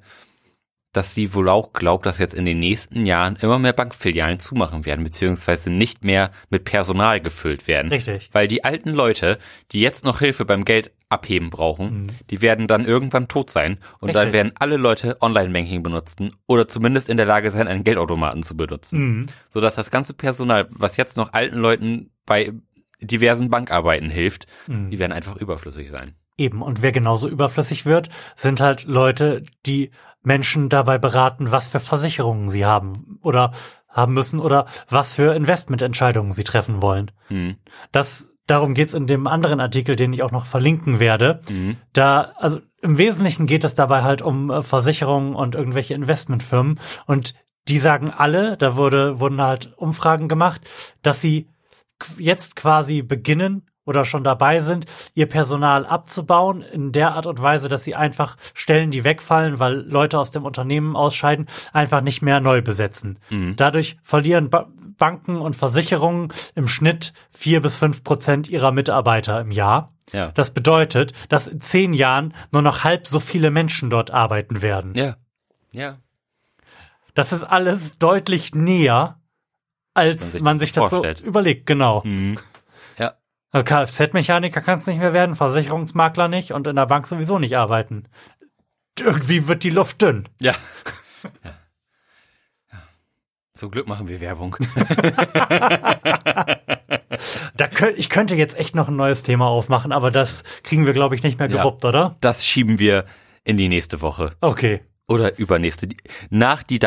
[0.97, 4.87] dass sie wohl auch glaubt, dass jetzt in den nächsten Jahren immer mehr Bankfilialen zumachen
[4.87, 7.91] werden, beziehungsweise nicht mehr mit Personal gefüllt werden.
[7.91, 8.31] Richtig.
[8.33, 9.39] Weil die alten Leute,
[9.73, 14.09] die jetzt noch Hilfe beim Geld abheben brauchen, die werden dann irgendwann tot sein und
[14.15, 14.29] dann Mhm.
[14.29, 14.33] Richtig.
[14.33, 18.99] werden alle Leute Online-Banking benutzen oder zumindest in der Lage sein, einen Geldautomaten zu benutzen.
[19.19, 19.27] Mhm.
[19.51, 22.53] Sodass das ganze Personal, was jetzt noch alten Leuten bei
[23.01, 24.91] diversen Bankarbeiten hilft, Mhm.
[24.91, 26.15] die werden einfach überflüssig sein.
[26.37, 29.91] Eben, und wer genauso überflüssig wird, sind halt Leute, die
[30.25, 33.53] Menschen dabei beraten, was für Versicherungen sie haben oder
[33.89, 37.13] haben müssen oder was für Investmententscheidungen sie treffen wollen.
[37.29, 37.57] Mhm.
[37.93, 41.41] Das, darum geht's in dem anderen Artikel, den ich auch noch verlinken werde.
[41.49, 41.77] Mhm.
[41.93, 47.35] Da, also im Wesentlichen geht es dabei halt um äh, Versicherungen und irgendwelche Investmentfirmen und
[47.69, 50.61] die sagen alle, da wurde, wurden halt Umfragen gemacht,
[51.03, 51.49] dass sie
[52.19, 57.69] jetzt quasi beginnen oder schon dabei sind, ihr Personal abzubauen in der Art und Weise,
[57.69, 62.41] dass sie einfach Stellen, die wegfallen, weil Leute aus dem Unternehmen ausscheiden, einfach nicht mehr
[62.41, 63.19] neu besetzen.
[63.31, 63.57] Mhm.
[63.57, 69.51] Dadurch verlieren ba Banken und Versicherungen im Schnitt vier bis fünf Prozent ihrer Mitarbeiter im
[69.51, 69.93] Jahr.
[70.13, 70.31] Ja.
[70.33, 74.95] Das bedeutet, dass in zehn Jahren nur noch halb so viele Menschen dort arbeiten werden.
[74.95, 75.17] Ja.
[75.73, 75.99] Ja.
[77.15, 79.19] Das ist alles deutlich näher,
[79.95, 81.67] als Man sich man das sich so das so überlegt.
[81.67, 82.03] Genau.
[82.05, 82.39] Mhm.
[83.55, 83.63] Ja.
[83.63, 88.05] Kfz-Mechaniker kann es nicht mehr werden, Versicherungsmakler nicht und in der Bank sowieso nicht arbeiten.
[89.01, 90.29] Irgendwie wird die Luft dünn.
[90.41, 90.55] Ja.
[91.45, 91.51] ja.
[92.73, 92.83] Ja.
[93.55, 94.57] Zum Glück machen wir Werbung.
[97.57, 100.93] Da könnt, ich könnte jetzt echt noch ein neues Thema aufmachen, aber das kriegen wir,
[100.93, 101.59] glaube ich, nicht mehr Ja.
[101.59, 102.17] gewuppt, oder?
[102.21, 103.05] Das schieben wir
[103.45, 104.33] in die nächste Woche.
[104.41, 104.81] Okay.
[105.07, 105.89] Oder übernächste.
[106.31, 106.79] Nach die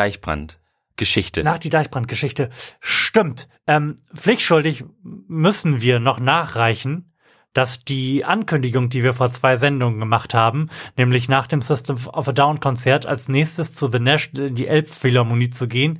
[0.98, 1.44] Deichbrand-Geschichte.
[1.44, 2.50] Nach die Deichbrandgeschichte.
[2.80, 3.48] Stimmt.
[3.66, 7.12] Ähm, pflichtschuldig müssen wir noch nachreichen,
[7.52, 12.28] dass die Ankündigung, die wir vor zwei Sendungen gemacht haben, nämlich nach dem System of
[12.28, 15.98] a Down Konzert als nächstes zu The National in die Elbphilharmonie zu gehen,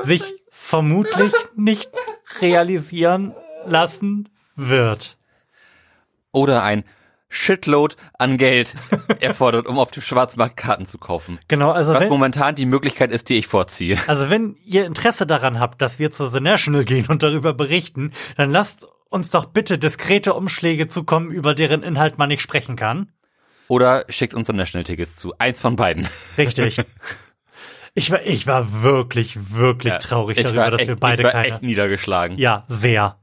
[0.00, 1.90] sich vermutlich nicht
[2.40, 3.34] realisieren
[3.66, 5.16] lassen wird.
[6.32, 6.84] Oder ein
[7.32, 8.74] Shitload an Geld
[9.20, 11.38] erfordert, um auf dem Schwarzmarkt Karten zu kaufen.
[11.48, 13.96] Genau, also Was wenn, momentan die Möglichkeit ist, die ich vorziehe.
[14.08, 18.12] also wenn ihr Interesse daran habt, dass wir zu The National gehen und darüber berichten,
[18.36, 23.12] dann lasst uns doch bitte diskrete Umschläge zukommen, über deren Inhalt man nicht sprechen kann.
[23.68, 25.32] Oder schickt unsere National-Tickets zu.
[25.38, 26.08] Eins von beiden.
[26.36, 26.78] Richtig.
[27.92, 31.22] Ich war, ich war wirklich, wirklich Ja, traurig ich darüber, war dass echt, wir beide
[31.22, 31.48] ich war keine.
[31.48, 32.38] echt niedergeschlagen.
[32.38, 33.18] Ja, sehr.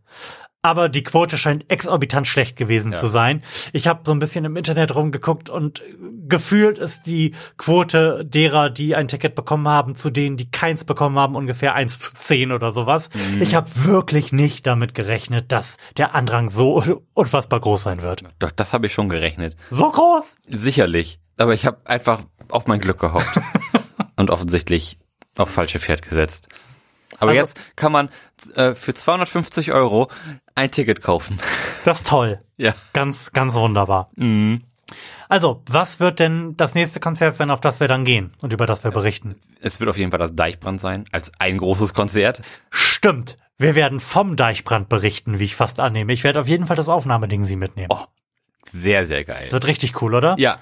[0.64, 2.98] Aber die Quote scheint exorbitant schlecht gewesen Ja.
[2.98, 3.42] zu sein.
[3.74, 5.84] Ich habe so ein bisschen im Internet rumgeguckt und
[6.28, 11.18] gefühlt ist die Quote derer, die ein Ticket bekommen haben, zu denen, die keins bekommen
[11.20, 13.10] haben, ungefähr eins zu zehn oder sowas.
[13.14, 13.42] Mhm.
[13.42, 16.84] Ich habe wirklich nicht damit gerechnet, dass der Andrang so
[17.14, 18.24] unfassbar groß sein wird.
[18.40, 19.56] Doch, das habe ich schon gerechnet.
[19.70, 20.36] So groß?
[20.50, 21.20] Sicherlich.
[21.38, 23.40] Aber ich habe einfach auf mein Glück gehofft.
[24.18, 24.98] und offensichtlich
[25.38, 26.50] aufs falsche Pferd gesetzt.
[27.20, 28.10] Aber Also- jetzt kann man
[28.56, 30.10] äh, für 250 Euro
[30.56, 31.40] ein Ticket kaufen.
[31.86, 32.42] Das ist toll.
[32.58, 32.74] ja.
[32.92, 34.10] Ganz, ganz wunderbar.
[34.18, 34.64] Mhm.
[35.30, 38.66] Also, was wird denn das nächste Konzert sein, auf das wir dann gehen und über
[38.66, 39.36] das wir berichten?
[39.62, 42.42] Es wird auf jeden Fall das Deichbrand sein, als ein großes Konzert.
[42.70, 43.38] Stimmt.
[43.58, 46.12] Wir werden vom Deichbrand berichten, wie ich fast annehme.
[46.12, 47.88] Ich werde auf jeden Fall das Aufnahmeding Sie mitnehmen.
[47.90, 48.04] Oh.
[48.74, 49.44] Sehr, sehr geil.
[49.46, 50.36] Das wird richtig cool, oder?
[50.38, 50.58] Ja,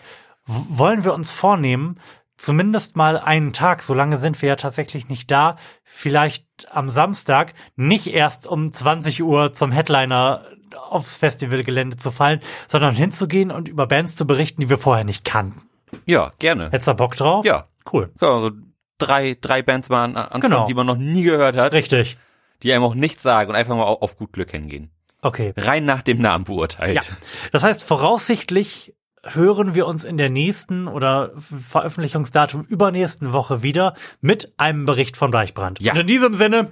[0.45, 1.99] W wollen wir uns vornehmen,
[2.37, 8.07] zumindest mal einen Tag, solange sind wir ja tatsächlich nicht da, vielleicht am Samstag, nicht
[8.07, 10.43] erst um 20 Uhr zum Headliner
[10.89, 15.23] aufs Festivalgelände zu fallen, sondern hinzugehen und über Bands zu berichten, die wir vorher nicht
[15.23, 15.61] kannten.
[16.05, 16.65] ja, gerne.
[16.65, 17.45] Hättest du da Bock drauf?
[17.45, 17.67] Ja.
[17.93, 18.11] Cool.
[18.19, 18.51] Ja, also
[18.97, 20.65] drei, drei Bands mal an, anschauen, Genau.
[20.67, 22.17] die man noch nie gehört hat, Richtig.
[22.63, 24.89] die einem auch nichts sagen und einfach mal auf gut Glück hingehen.
[25.21, 25.53] Okay.
[25.55, 26.95] Rein nach dem Namen beurteilt.
[27.05, 27.17] Ja.
[27.51, 34.53] Das heißt, voraussichtlich hören wir uns in der nächsten oder Veröffentlichungsdatum übernächsten Woche wieder mit
[34.57, 35.81] einem Bericht vom Deichbrand.
[35.81, 35.93] Ja.
[35.93, 36.71] Und in diesem Sinne,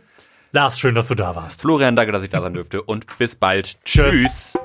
[0.52, 1.62] Lars, schön, dass du da warst.
[1.62, 3.84] Florian, danke, dass ich da sein dürfte und bis bald.
[3.84, 4.54] Tschüss.
[4.54, 4.58] Tschüss.